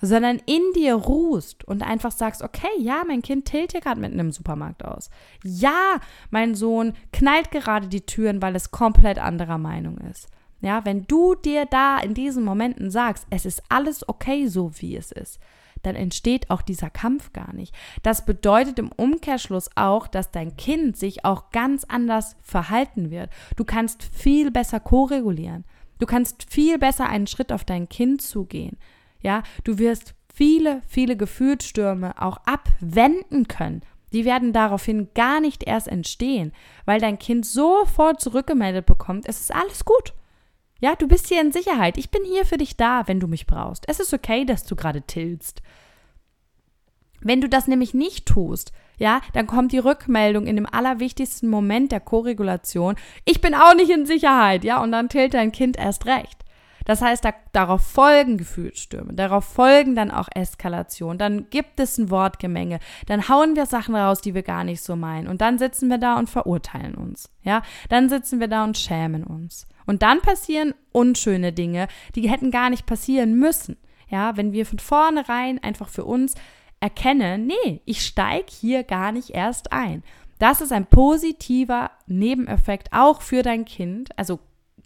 sondern 0.00 0.40
in 0.46 0.62
dir 0.74 0.94
ruhst 0.94 1.64
und 1.66 1.82
einfach 1.82 2.10
sagst, 2.10 2.42
okay, 2.42 2.68
ja, 2.78 3.04
mein 3.06 3.22
Kind 3.22 3.46
tilt 3.46 3.72
hier 3.72 3.80
gerade 3.80 4.00
mitten 4.00 4.18
im 4.18 4.32
Supermarkt 4.32 4.84
aus. 4.84 5.10
Ja, 5.42 6.00
mein 6.30 6.54
Sohn 6.54 6.94
knallt 7.12 7.50
gerade 7.50 7.88
die 7.88 8.04
Türen, 8.04 8.42
weil 8.42 8.56
es 8.56 8.70
komplett 8.70 9.18
anderer 9.18 9.58
Meinung 9.58 9.98
ist. 9.98 10.28
Ja, 10.60 10.84
wenn 10.84 11.06
du 11.06 11.34
dir 11.34 11.66
da 11.66 11.98
in 11.98 12.14
diesen 12.14 12.44
Momenten 12.44 12.90
sagst, 12.90 13.26
es 13.30 13.44
ist 13.44 13.62
alles 13.68 14.08
okay 14.08 14.46
so, 14.46 14.72
wie 14.78 14.96
es 14.96 15.12
ist, 15.12 15.38
dann 15.82 15.94
entsteht 15.94 16.50
auch 16.50 16.62
dieser 16.62 16.88
Kampf 16.90 17.32
gar 17.32 17.52
nicht. 17.52 17.74
Das 18.02 18.24
bedeutet 18.24 18.78
im 18.78 18.90
Umkehrschluss 18.90 19.68
auch, 19.74 20.06
dass 20.06 20.30
dein 20.30 20.56
Kind 20.56 20.96
sich 20.96 21.24
auch 21.24 21.50
ganz 21.50 21.84
anders 21.84 22.36
verhalten 22.42 23.10
wird. 23.10 23.30
Du 23.56 23.64
kannst 23.64 24.02
viel 24.02 24.50
besser 24.50 24.80
koregulieren. 24.80 25.64
Du 25.98 26.06
kannst 26.06 26.50
viel 26.50 26.78
besser 26.78 27.08
einen 27.08 27.26
Schritt 27.26 27.52
auf 27.52 27.64
dein 27.64 27.88
Kind 27.88 28.22
zugehen. 28.22 28.76
Ja, 29.20 29.42
du 29.64 29.78
wirst 29.78 30.14
viele, 30.32 30.82
viele 30.86 31.16
Gefühlsstürme 31.16 32.20
auch 32.20 32.38
abwenden 32.44 33.48
können. 33.48 33.82
Die 34.12 34.24
werden 34.24 34.52
daraufhin 34.52 35.08
gar 35.14 35.40
nicht 35.40 35.64
erst 35.64 35.88
entstehen, 35.88 36.52
weil 36.84 37.00
dein 37.00 37.18
Kind 37.18 37.46
sofort 37.46 38.20
zurückgemeldet 38.20 38.86
bekommt, 38.86 39.28
es 39.28 39.40
ist 39.40 39.54
alles 39.54 39.84
gut. 39.84 40.14
Ja, 40.80 40.94
du 40.94 41.08
bist 41.08 41.28
hier 41.28 41.40
in 41.40 41.52
Sicherheit. 41.52 41.96
Ich 41.96 42.10
bin 42.10 42.24
hier 42.24 42.44
für 42.44 42.58
dich 42.58 42.76
da, 42.76 43.08
wenn 43.08 43.18
du 43.18 43.26
mich 43.26 43.46
brauchst. 43.46 43.88
Es 43.88 44.00
ist 44.00 44.12
okay, 44.12 44.44
dass 44.44 44.64
du 44.64 44.76
gerade 44.76 45.02
tillst. 45.02 45.62
Wenn 47.20 47.40
du 47.40 47.48
das 47.48 47.66
nämlich 47.66 47.94
nicht 47.94 48.26
tust, 48.26 48.72
ja, 48.98 49.20
dann 49.32 49.46
kommt 49.46 49.72
die 49.72 49.78
Rückmeldung 49.78 50.46
in 50.46 50.56
dem 50.56 50.66
allerwichtigsten 50.66 51.48
Moment 51.48 51.92
der 51.92 52.00
Koregulation. 52.00 52.96
Ich 53.24 53.40
bin 53.40 53.54
auch 53.54 53.74
nicht 53.74 53.90
in 53.90 54.06
Sicherheit, 54.06 54.64
ja, 54.64 54.82
und 54.82 54.92
dann 54.92 55.08
tilt 55.08 55.34
dein 55.34 55.52
Kind 55.52 55.76
erst 55.76 56.06
recht. 56.06 56.44
Das 56.84 57.00
heißt, 57.00 57.24
da, 57.24 57.32
darauf 57.52 57.82
folgen 57.82 58.36
Gefühlsstürme, 58.36 59.14
darauf 59.14 59.44
folgen 59.44 59.94
dann 59.94 60.10
auch 60.10 60.28
Eskalationen, 60.34 61.18
dann 61.18 61.48
gibt 61.50 61.80
es 61.80 61.96
ein 61.98 62.10
Wortgemenge, 62.10 62.78
dann 63.06 63.28
hauen 63.28 63.56
wir 63.56 63.66
Sachen 63.66 63.96
raus, 63.96 64.20
die 64.20 64.34
wir 64.34 64.42
gar 64.42 64.64
nicht 64.64 64.82
so 64.82 64.94
meinen 64.94 65.26
und 65.26 65.40
dann 65.40 65.58
sitzen 65.58 65.88
wir 65.88 65.98
da 65.98 66.18
und 66.18 66.28
verurteilen 66.28 66.94
uns, 66.94 67.30
ja, 67.42 67.62
dann 67.88 68.08
sitzen 68.08 68.38
wir 68.38 68.48
da 68.48 68.64
und 68.64 68.76
schämen 68.76 69.24
uns. 69.24 69.66
Und 69.86 70.02
dann 70.02 70.20
passieren 70.20 70.74
unschöne 70.92 71.52
Dinge, 71.52 71.88
die 72.14 72.28
hätten 72.30 72.50
gar 72.50 72.70
nicht 72.70 72.86
passieren 72.86 73.38
müssen, 73.38 73.76
ja, 74.08 74.36
wenn 74.36 74.52
wir 74.52 74.66
von 74.66 74.78
vornherein 74.78 75.62
einfach 75.62 75.88
für 75.88 76.04
uns 76.04 76.34
erkennen, 76.84 77.46
nee, 77.46 77.80
ich 77.86 78.04
steige 78.04 78.52
hier 78.60 78.84
gar 78.84 79.10
nicht 79.10 79.30
erst 79.30 79.72
ein. 79.72 80.02
Das 80.38 80.60
ist 80.60 80.70
ein 80.70 80.84
positiver 80.84 81.90
Nebeneffekt 82.06 82.88
auch 82.92 83.22
für 83.22 83.42
dein 83.42 83.64
Kind, 83.64 84.10
also 84.18 84.38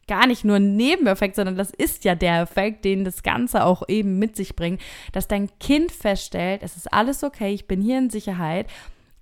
gar 0.06 0.28
nicht 0.28 0.44
nur 0.44 0.56
ein 0.56 0.76
Nebeneffekt, 0.76 1.34
sondern 1.34 1.56
das 1.56 1.70
ist 1.70 2.04
ja 2.04 2.14
der 2.14 2.42
Effekt, 2.42 2.84
den 2.84 3.04
das 3.04 3.24
Ganze 3.24 3.64
auch 3.64 3.82
eben 3.88 4.16
mit 4.16 4.36
sich 4.36 4.54
bringt, 4.54 4.80
dass 5.10 5.26
dein 5.26 5.50
Kind 5.58 5.90
feststellt, 5.90 6.62
es 6.62 6.76
ist 6.76 6.92
alles 6.92 7.24
okay, 7.24 7.52
ich 7.52 7.66
bin 7.66 7.82
hier 7.82 7.98
in 7.98 8.10
Sicherheit. 8.10 8.68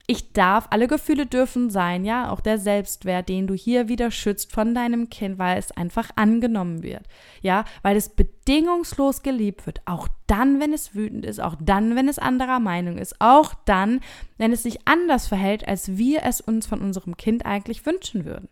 Ich 0.09 0.33
darf, 0.33 0.69
alle 0.71 0.87
Gefühle 0.87 1.27
dürfen 1.27 1.69
sein, 1.69 2.05
ja, 2.05 2.31
auch 2.31 2.41
der 2.41 2.59
Selbstwert, 2.59 3.29
den 3.29 3.49
du 3.49 3.55
hier 3.55 3.89
wieder 3.89 4.13
schützt 4.13 4.53
von 4.53 4.73
deinem 4.73 5.11
Kind, 5.11 5.37
weil 5.39 5.59
es 5.59 5.73
einfach 5.73 6.11
angenommen 6.15 6.85
wird, 6.85 7.03
ja, 7.43 7.65
weil 7.83 7.97
es 7.97 8.11
bedingungslos 8.11 9.23
geliebt 9.23 9.67
wird, 9.67 9.81
auch 9.85 10.07
dann, 10.29 10.61
wenn 10.61 10.73
es 10.73 10.95
wütend 10.95 11.25
ist, 11.25 11.41
auch 11.41 11.57
dann, 11.61 11.97
wenn 11.97 12.09
es 12.09 12.21
anderer 12.21 12.61
Meinung 12.61 12.99
ist, 12.99 13.17
auch 13.19 13.55
dann, 13.65 14.01
wenn 14.39 14.53
es 14.53 14.63
sich 14.63 14.87
anders 14.87 15.27
verhält, 15.27 15.67
als 15.67 15.97
wir 15.97 16.23
es 16.23 16.41
uns 16.41 16.67
von 16.67 16.81
unserem 16.81 17.17
Kind 17.17 17.45
eigentlich 17.45 17.85
wünschen 17.85 18.25
würden. 18.25 18.49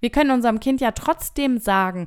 Wir 0.00 0.10
können 0.10 0.30
unserem 0.30 0.60
Kind 0.60 0.82
ja 0.82 0.92
trotzdem 0.92 1.56
sagen, 1.56 2.06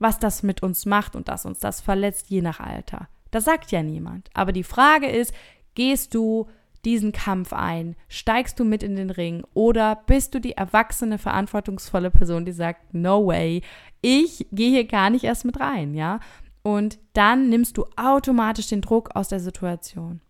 was 0.00 0.18
das 0.18 0.42
mit 0.42 0.62
uns 0.64 0.86
macht 0.86 1.14
und 1.14 1.28
dass 1.28 1.46
uns 1.46 1.60
das 1.60 1.80
verletzt, 1.80 2.30
je 2.30 2.42
nach 2.42 2.58
Alter. 2.58 3.08
Das 3.30 3.44
sagt 3.44 3.70
ja 3.70 3.82
niemand. 3.82 4.28
Aber 4.34 4.52
die 4.52 4.64
Frage 4.64 5.08
ist, 5.08 5.32
gehst 5.74 6.14
du 6.14 6.48
diesen 6.84 7.12
Kampf 7.12 7.52
ein? 7.52 7.96
Steigst 8.08 8.58
du 8.60 8.64
mit 8.64 8.82
in 8.82 8.96
den 8.96 9.10
Ring? 9.10 9.44
Oder 9.54 9.96
bist 10.06 10.34
du 10.34 10.40
die 10.40 10.52
erwachsene, 10.52 11.18
verantwortungsvolle 11.18 12.10
Person, 12.10 12.44
die 12.44 12.52
sagt, 12.52 12.94
no 12.94 13.26
way, 13.26 13.62
ich 14.00 14.46
gehe 14.52 14.70
hier 14.70 14.84
gar 14.86 15.10
nicht 15.10 15.24
erst 15.24 15.44
mit 15.44 15.60
rein, 15.60 15.94
ja? 15.94 16.20
Und 16.62 16.98
dann 17.12 17.48
nimmst 17.48 17.78
du 17.78 17.86
automatisch 17.96 18.68
den 18.68 18.80
Druck 18.80 19.10
aus 19.14 19.28
der 19.28 19.40
Situation. 19.40 20.20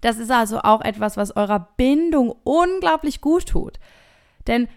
Das 0.00 0.18
ist 0.18 0.30
also 0.30 0.60
auch 0.60 0.80
etwas, 0.80 1.16
was 1.16 1.36
eurer 1.36 1.70
Bindung 1.76 2.34
unglaublich 2.44 3.20
gut 3.20 3.46
tut. 3.46 3.78
Denn 4.46 4.68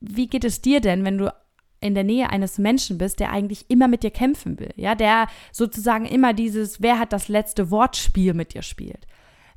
wie 0.00 0.26
geht 0.26 0.44
es 0.44 0.60
dir 0.60 0.80
denn, 0.80 1.04
wenn 1.04 1.18
du 1.18 1.32
in 1.80 1.94
der 1.94 2.04
Nähe 2.04 2.30
eines 2.30 2.58
Menschen 2.58 2.98
bist, 2.98 3.20
der 3.20 3.30
eigentlich 3.30 3.70
immer 3.70 3.88
mit 3.88 4.02
dir 4.02 4.10
kämpfen 4.10 4.58
will, 4.58 4.72
ja, 4.76 4.94
der 4.94 5.28
sozusagen 5.52 6.06
immer 6.06 6.32
dieses 6.32 6.80
Wer 6.80 6.98
hat 6.98 7.12
das 7.12 7.28
letzte 7.28 7.70
Wortspiel 7.70 8.34
mit 8.34 8.54
dir 8.54 8.62
spielt. 8.62 9.06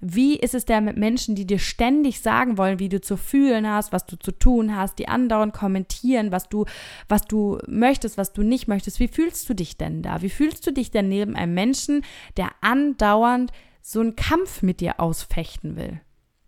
Wie 0.01 0.38
ist 0.38 0.55
es 0.55 0.65
denn 0.65 0.85
mit 0.85 0.97
Menschen, 0.97 1.35
die 1.35 1.45
dir 1.45 1.59
ständig 1.59 2.21
sagen 2.21 2.57
wollen, 2.57 2.79
wie 2.79 2.89
du 2.89 3.01
zu 3.01 3.17
fühlen 3.17 3.67
hast, 3.67 3.91
was 3.91 4.05
du 4.05 4.17
zu 4.17 4.31
tun 4.31 4.75
hast, 4.75 4.97
die 4.97 5.07
andauernd 5.07 5.53
kommentieren, 5.53 6.31
was 6.31 6.47
du, 6.47 6.65
was 7.09 7.23
du 7.23 7.57
möchtest, 7.67 8.17
was 8.17 8.31
du 8.31 8.41
nicht 8.41 8.67
möchtest? 8.67 8.99
Wie 8.99 9.09
fühlst 9.09 9.49
du 9.49 9.53
dich 9.53 9.77
denn 9.77 10.01
da? 10.01 10.21
Wie 10.21 10.29
fühlst 10.29 10.65
du 10.65 10.71
dich 10.71 10.91
denn 10.91 11.09
neben 11.09 11.35
einem 11.35 11.53
Menschen, 11.53 12.03
der 12.38 12.51
andauernd 12.62 13.51
so 13.81 13.99
einen 13.99 14.15
Kampf 14.15 14.62
mit 14.62 14.79
dir 14.79 14.99
ausfechten 14.99 15.75
will? 15.75 15.99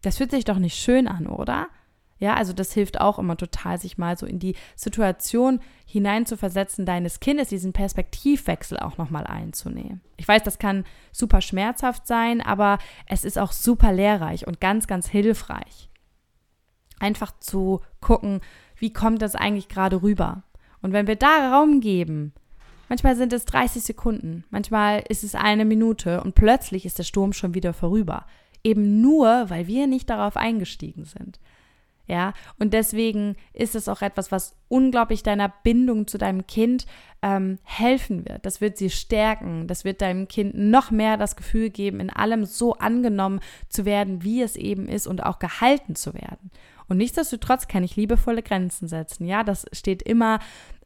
Das 0.01 0.17
fühlt 0.17 0.31
sich 0.31 0.45
doch 0.45 0.57
nicht 0.57 0.75
schön 0.75 1.07
an, 1.07 1.27
oder? 1.27 1.67
Ja, 2.21 2.36
also 2.36 2.53
das 2.53 2.71
hilft 2.71 3.01
auch 3.01 3.17
immer 3.17 3.36
total, 3.36 3.79
sich 3.79 3.97
mal 3.97 4.15
so 4.15 4.27
in 4.27 4.38
die 4.38 4.55
Situation 4.75 5.60
hineinzuversetzen 5.88 6.86
deines 6.86 7.19
Kindes, 7.19 7.49
diesen 7.49 7.73
Perspektivwechsel 7.73 8.77
auch 8.77 8.99
nochmal 8.99 9.25
einzunehmen. 9.25 10.01
Ich 10.17 10.27
weiß, 10.27 10.43
das 10.43 10.60
kann 10.60 10.86
super 11.12 11.41
schmerzhaft 11.41 12.05
sein, 12.05 12.39
aber 12.39 12.77
es 13.07 13.23
ist 13.23 13.39
auch 13.39 13.51
super 13.51 13.91
lehrreich 13.91 14.45
und 14.45 14.62
ganz, 14.62 14.86
ganz 14.86 15.10
hilfreich. 15.10 15.89
Einfach 16.99 17.34
zu 17.39 17.81
gucken, 18.01 18.41
wie 18.75 18.93
kommt 18.93 19.23
das 19.23 19.34
eigentlich 19.34 19.67
gerade 19.67 20.03
rüber? 20.03 20.43
Und 20.84 20.93
wenn 20.93 21.07
wir 21.07 21.15
da 21.15 21.51
Raum 21.55 21.81
geben, 21.81 22.34
manchmal 22.88 23.15
sind 23.15 23.34
es 23.34 23.45
30 23.45 23.81
Sekunden, 23.81 24.43
manchmal 24.51 25.03
ist 25.10 25.23
es 25.23 25.34
eine 25.34 25.65
Minute 25.65 26.21
und 26.21 26.36
plötzlich 26.36 26.86
ist 26.86 26.99
der 26.99 27.03
Sturm 27.03 27.34
schon 27.34 27.55
wieder 27.55 27.73
vorüber. 27.73 28.27
Eben 28.63 29.01
nur, 29.01 29.49
weil 29.49 29.65
wir 29.65 29.88
nicht 29.88 30.07
darauf 30.07 30.38
eingestiegen 30.38 31.05
sind. 31.05 31.39
Ja, 32.07 32.33
und 32.59 32.73
deswegen 32.73 33.35
ist 33.53 33.75
es 33.75 33.87
auch 33.87 34.01
etwas, 34.01 34.31
was 34.31 34.57
unglaublich 34.67 35.23
deiner 35.23 35.53
Bindung 35.63 36.07
zu 36.07 36.17
deinem 36.17 36.45
Kind 36.45 36.85
ähm, 37.21 37.59
helfen 37.63 38.27
wird. 38.27 38.45
Das 38.45 38.59
wird 38.59 38.77
sie 38.77 38.89
stärken. 38.89 39.67
Das 39.67 39.85
wird 39.85 40.01
deinem 40.01 40.27
Kind 40.27 40.55
noch 40.55 40.91
mehr 40.91 41.17
das 41.17 41.35
Gefühl 41.35 41.69
geben, 41.69 41.99
in 41.99 42.09
allem 42.09 42.45
so 42.45 42.73
angenommen 42.73 43.39
zu 43.69 43.85
werden, 43.85 44.23
wie 44.23 44.41
es 44.41 44.55
eben 44.55 44.87
ist 44.87 45.07
und 45.07 45.23
auch 45.23 45.39
gehalten 45.39 45.95
zu 45.95 46.13
werden. 46.13 46.51
Und 46.91 46.97
nichtsdestotrotz 46.97 47.69
kann 47.69 47.85
ich 47.85 47.95
liebevolle 47.95 48.43
Grenzen 48.43 48.89
setzen. 48.89 49.25
Ja, 49.25 49.45
das 49.45 49.65
steht 49.71 50.01
immer 50.01 50.39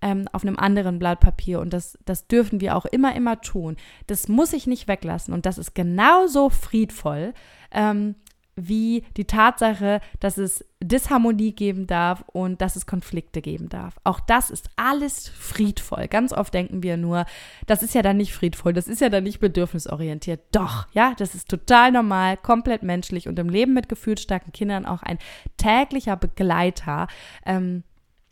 ähm, 0.04 0.28
auf 0.34 0.43
einem 0.43 0.60
anderen 0.60 0.99
Blatt 0.99 1.19
Papier 1.19 1.60
und 1.60 1.73
das, 1.73 1.97
das 2.06 2.28
dürfen 2.28 2.62
wir 2.62 2.75
auch 2.75 2.86
immer, 2.86 3.15
immer 3.15 3.41
tun. 3.41 3.75
Das 4.06 4.28
muss 4.28 4.54
ich 4.54 4.67
nicht 4.67 4.88
weglassen 4.88 5.34
und 5.34 5.47
das 5.47 5.58
ist 5.58 5.73
genauso 5.73 6.51
friedvoll. 6.51 7.34
Ähm, 7.71 8.13
wie 8.56 9.04
die 9.18 9.26
Tatsache, 9.26 10.00
dass 10.20 10.38
es 10.38 10.63
Disharmonie 10.82 11.52
geben 11.52 11.88
darf 11.88 12.24
und 12.28 12.62
dass 12.62 12.76
es 12.76 12.86
Konflikte 12.86 13.41
geben 13.41 13.68
darf. 13.70 13.96
Auch 14.04 14.20
das 14.20 14.50
ist 14.50 14.70
alles 14.78 15.28
friedvoll. 15.28 16.08
Ganz 16.08 16.32
oft 16.32 16.54
denken 16.54 16.82
wir 16.82 16.96
nur, 16.96 17.26
das 17.68 17.84
ist 17.84 17.96
ja 17.96 18.02
dann 18.02 18.18
nicht 18.18 18.34
friedvoll, 18.34 18.72
das 18.74 18.88
ist 18.88 19.02
ja 19.02 19.10
dann 19.10 19.24
nicht 19.24 19.39
bedürfnisorientiert. 19.39 20.41
Doch, 20.52 20.88
ja, 20.94 21.13
das 21.18 21.36
ist 21.36 21.50
total 21.50 21.91
normal, 21.91 22.38
komplett 22.38 22.84
menschlich 22.84 23.28
und 23.28 23.38
im 23.39 23.50
Leben 23.50 23.74
mit 23.74 23.89
gefühlsstarken 23.89 24.54
Kindern 24.54 24.86
auch 24.86 25.04
ein 25.04 25.20
täglicher 25.58 26.15
Begleiter 26.15 27.08
ähm, 27.46 27.84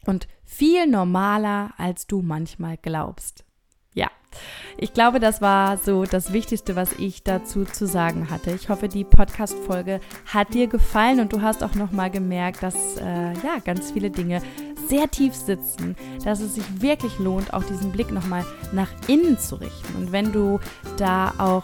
und 0.06 0.28
viel 0.44 0.88
normaler, 0.88 1.74
als 1.78 2.08
du 2.08 2.22
manchmal 2.22 2.78
glaubst. 2.78 3.44
Ja, 3.94 4.10
ich 4.78 4.94
glaube, 4.94 5.20
das 5.20 5.42
war 5.42 5.78
so 5.78 6.06
das 6.06 6.34
Wichtigste, 6.34 6.76
was 6.76 6.94
ich 6.94 7.24
dazu 7.24 7.66
zu 7.66 7.86
sagen 7.86 8.30
hatte. 8.30 8.52
Ich 8.52 8.70
hoffe, 8.70 8.88
die 8.88 9.04
Podcast-Folge 9.04 10.00
hat 10.26 10.54
dir 10.54 10.68
gefallen 10.68 11.20
und 11.20 11.32
du 11.32 11.42
hast 11.42 11.64
auch 11.64 11.76
nochmal 11.76 12.10
gemerkt, 12.10 12.64
dass 12.64 12.98
äh, 12.98 13.34
ja 13.34 13.60
ganz 13.64 13.92
viele 13.92 14.10
Dinge 14.10 14.42
sehr 14.88 15.10
tief 15.10 15.34
sitzen, 15.36 15.96
dass 16.24 16.40
es 16.40 16.56
sich 16.56 16.82
wirklich 16.82 17.20
lohnt, 17.20 17.54
auch 17.54 17.64
diesen 17.64 17.92
Blick 17.92 18.12
nochmal 18.12 18.46
nach 18.72 18.90
innen 19.08 19.38
zu 19.38 19.56
richten. 19.56 19.96
Und 19.96 20.12
wenn 20.12 20.32
du 20.32 20.60
da 20.98 21.34
auch 21.38 21.64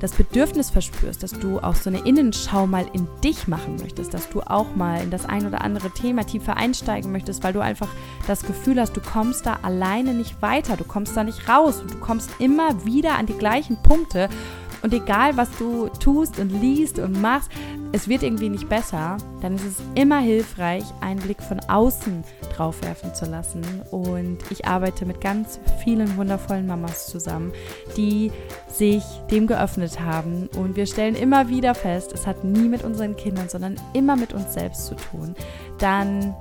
das 0.00 0.12
Bedürfnis 0.12 0.70
verspürst, 0.70 1.22
dass 1.22 1.32
du 1.32 1.58
auch 1.58 1.74
so 1.74 1.90
eine 1.90 2.00
Innenschau 2.00 2.66
mal 2.66 2.86
in 2.92 3.08
dich 3.22 3.48
machen 3.48 3.76
möchtest, 3.76 4.14
dass 4.14 4.28
du 4.30 4.40
auch 4.40 4.74
mal 4.76 5.02
in 5.02 5.10
das 5.10 5.26
ein 5.26 5.46
oder 5.46 5.62
andere 5.62 5.90
Thema 5.90 6.24
tiefer 6.24 6.56
einsteigen 6.56 7.10
möchtest, 7.12 7.42
weil 7.42 7.52
du 7.52 7.60
einfach 7.60 7.88
das 8.26 8.44
Gefühl 8.44 8.80
hast, 8.80 8.96
du 8.96 9.00
kommst 9.00 9.46
da 9.46 9.58
alleine 9.62 10.14
nicht 10.14 10.40
weiter, 10.40 10.76
du 10.76 10.84
kommst 10.84 11.16
da 11.16 11.24
nicht 11.24 11.48
raus 11.48 11.80
und 11.80 11.92
du 11.92 11.98
kommst 11.98 12.30
immer 12.38 12.84
wieder 12.84 13.18
an 13.18 13.26
die 13.26 13.38
gleichen 13.38 13.76
Punkte 13.82 14.28
und 14.82 14.94
egal, 14.94 15.36
was 15.36 15.48
du 15.58 15.88
tust 15.88 16.38
und 16.38 16.50
liest 16.50 16.98
und 16.98 17.20
machst, 17.20 17.50
es 17.92 18.08
wird 18.08 18.22
irgendwie 18.22 18.48
nicht 18.48 18.68
besser, 18.68 19.16
dann 19.40 19.54
ist 19.54 19.64
es 19.64 19.76
immer 19.94 20.18
hilfreich, 20.18 20.84
einen 21.00 21.20
Blick 21.20 21.42
von 21.42 21.58
außen 21.60 22.22
drauf 22.54 22.82
werfen 22.82 23.14
zu 23.14 23.26
lassen. 23.26 23.62
Und 23.90 24.38
ich 24.50 24.66
arbeite 24.66 25.06
mit 25.06 25.20
ganz 25.20 25.58
vielen 25.82 26.16
wundervollen 26.16 26.66
Mamas 26.66 27.06
zusammen, 27.06 27.52
die 27.96 28.30
sich 28.68 29.02
dem 29.30 29.46
geöffnet 29.46 30.00
haben. 30.00 30.48
Und 30.56 30.76
wir 30.76 30.86
stellen 30.86 31.14
immer 31.14 31.48
wieder 31.48 31.74
fest, 31.74 32.12
es 32.12 32.26
hat 32.26 32.44
nie 32.44 32.68
mit 32.68 32.84
unseren 32.84 33.16
Kindern, 33.16 33.48
sondern 33.48 33.76
immer 33.94 34.16
mit 34.16 34.32
uns 34.32 34.52
selbst 34.52 34.86
zu 34.86 34.94
tun. 34.94 35.34
Dann 35.78 36.34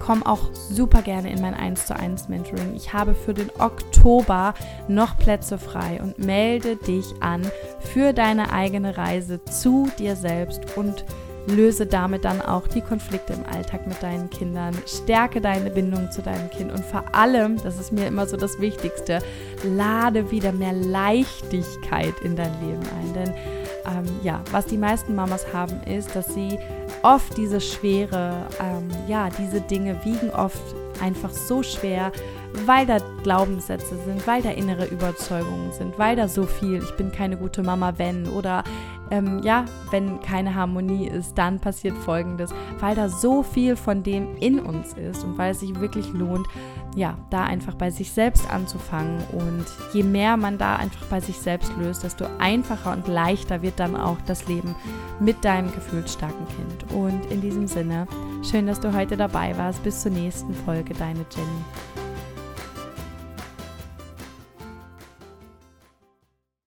komm 0.00 0.24
auch 0.24 0.52
super 0.52 1.02
gerne 1.02 1.30
in 1.30 1.40
mein 1.40 1.54
1 1.54 1.86
zu 1.86 1.94
1 1.94 2.28
Mentoring. 2.28 2.74
Ich 2.74 2.92
habe 2.92 3.14
für 3.14 3.34
den 3.34 3.50
Oktober 3.58 4.54
noch 4.88 5.16
Plätze 5.16 5.58
frei 5.58 6.00
und 6.02 6.18
melde 6.18 6.74
dich 6.76 7.06
an 7.20 7.42
für 7.78 8.12
deine 8.12 8.52
eigene 8.52 8.96
Reise 8.96 9.44
zu 9.44 9.88
dir 9.98 10.16
selbst 10.16 10.76
und 10.76 11.04
löse 11.46 11.86
damit 11.86 12.24
dann 12.24 12.40
auch 12.40 12.66
die 12.66 12.80
Konflikte 12.80 13.32
im 13.32 13.44
Alltag 13.46 13.86
mit 13.86 14.02
deinen 14.02 14.30
Kindern, 14.30 14.74
stärke 14.86 15.40
deine 15.40 15.70
Bindung 15.70 16.10
zu 16.10 16.22
deinem 16.22 16.50
Kind 16.50 16.72
und 16.72 16.84
vor 16.84 17.04
allem, 17.14 17.56
das 17.62 17.78
ist 17.78 17.92
mir 17.92 18.06
immer 18.06 18.26
so 18.26 18.36
das 18.36 18.60
Wichtigste, 18.60 19.20
lade 19.64 20.30
wieder 20.30 20.52
mehr 20.52 20.72
Leichtigkeit 20.72 22.14
in 22.22 22.36
dein 22.36 22.52
Leben 22.60 22.82
ein. 22.82 23.14
Denn 23.14 23.34
ähm, 23.86 24.04
ja, 24.22 24.40
was 24.50 24.66
die 24.66 24.76
meisten 24.76 25.14
Mamas 25.14 25.52
haben, 25.52 25.82
ist, 25.84 26.14
dass 26.14 26.34
sie 26.34 26.58
oft 27.02 27.36
diese 27.36 27.60
Schwere, 27.60 28.46
ähm, 28.60 28.88
ja, 29.08 29.28
diese 29.30 29.60
Dinge 29.60 30.04
wiegen 30.04 30.30
oft 30.30 30.62
einfach 31.00 31.30
so 31.30 31.62
schwer, 31.62 32.12
weil 32.66 32.86
da 32.86 32.98
Glaubenssätze 33.22 33.96
sind, 34.04 34.26
weil 34.26 34.42
da 34.42 34.50
innere 34.50 34.86
Überzeugungen 34.86 35.72
sind, 35.72 35.98
weil 35.98 36.16
da 36.16 36.28
so 36.28 36.44
viel, 36.44 36.82
ich 36.82 36.96
bin 36.96 37.12
keine 37.12 37.36
gute 37.36 37.62
Mama, 37.62 37.94
wenn 37.96 38.26
oder 38.28 38.64
ähm, 39.10 39.40
ja, 39.42 39.64
wenn 39.90 40.20
keine 40.20 40.54
Harmonie 40.54 41.08
ist, 41.08 41.36
dann 41.36 41.58
passiert 41.58 41.96
Folgendes, 41.98 42.50
weil 42.78 42.94
da 42.94 43.08
so 43.08 43.42
viel 43.42 43.76
von 43.76 44.02
dem 44.02 44.36
in 44.36 44.60
uns 44.60 44.92
ist 44.94 45.24
und 45.24 45.36
weil 45.36 45.52
es 45.52 45.60
sich 45.60 45.78
wirklich 45.80 46.12
lohnt, 46.12 46.46
ja, 46.96 47.16
da 47.30 47.44
einfach 47.44 47.74
bei 47.74 47.90
sich 47.90 48.12
selbst 48.12 48.50
anzufangen. 48.50 49.18
Und 49.32 49.66
je 49.92 50.02
mehr 50.02 50.36
man 50.36 50.58
da 50.58 50.76
einfach 50.76 51.06
bei 51.06 51.20
sich 51.20 51.38
selbst 51.38 51.72
löst, 51.78 52.02
desto 52.02 52.26
einfacher 52.38 52.92
und 52.92 53.08
leichter 53.08 53.62
wird 53.62 53.78
dann 53.78 53.96
auch 53.96 54.18
das 54.26 54.48
Leben 54.48 54.74
mit 55.20 55.44
deinem 55.44 55.72
gefühlsstarken 55.72 56.46
Kind. 56.48 56.92
Und 56.92 57.30
in 57.30 57.40
diesem 57.40 57.66
Sinne, 57.66 58.06
schön, 58.42 58.66
dass 58.66 58.80
du 58.80 58.92
heute 58.94 59.16
dabei 59.16 59.56
warst. 59.56 59.82
Bis 59.82 60.02
zur 60.02 60.12
nächsten 60.12 60.54
Folge, 60.54 60.94
deine 60.94 61.24
Jenny. 61.30 61.89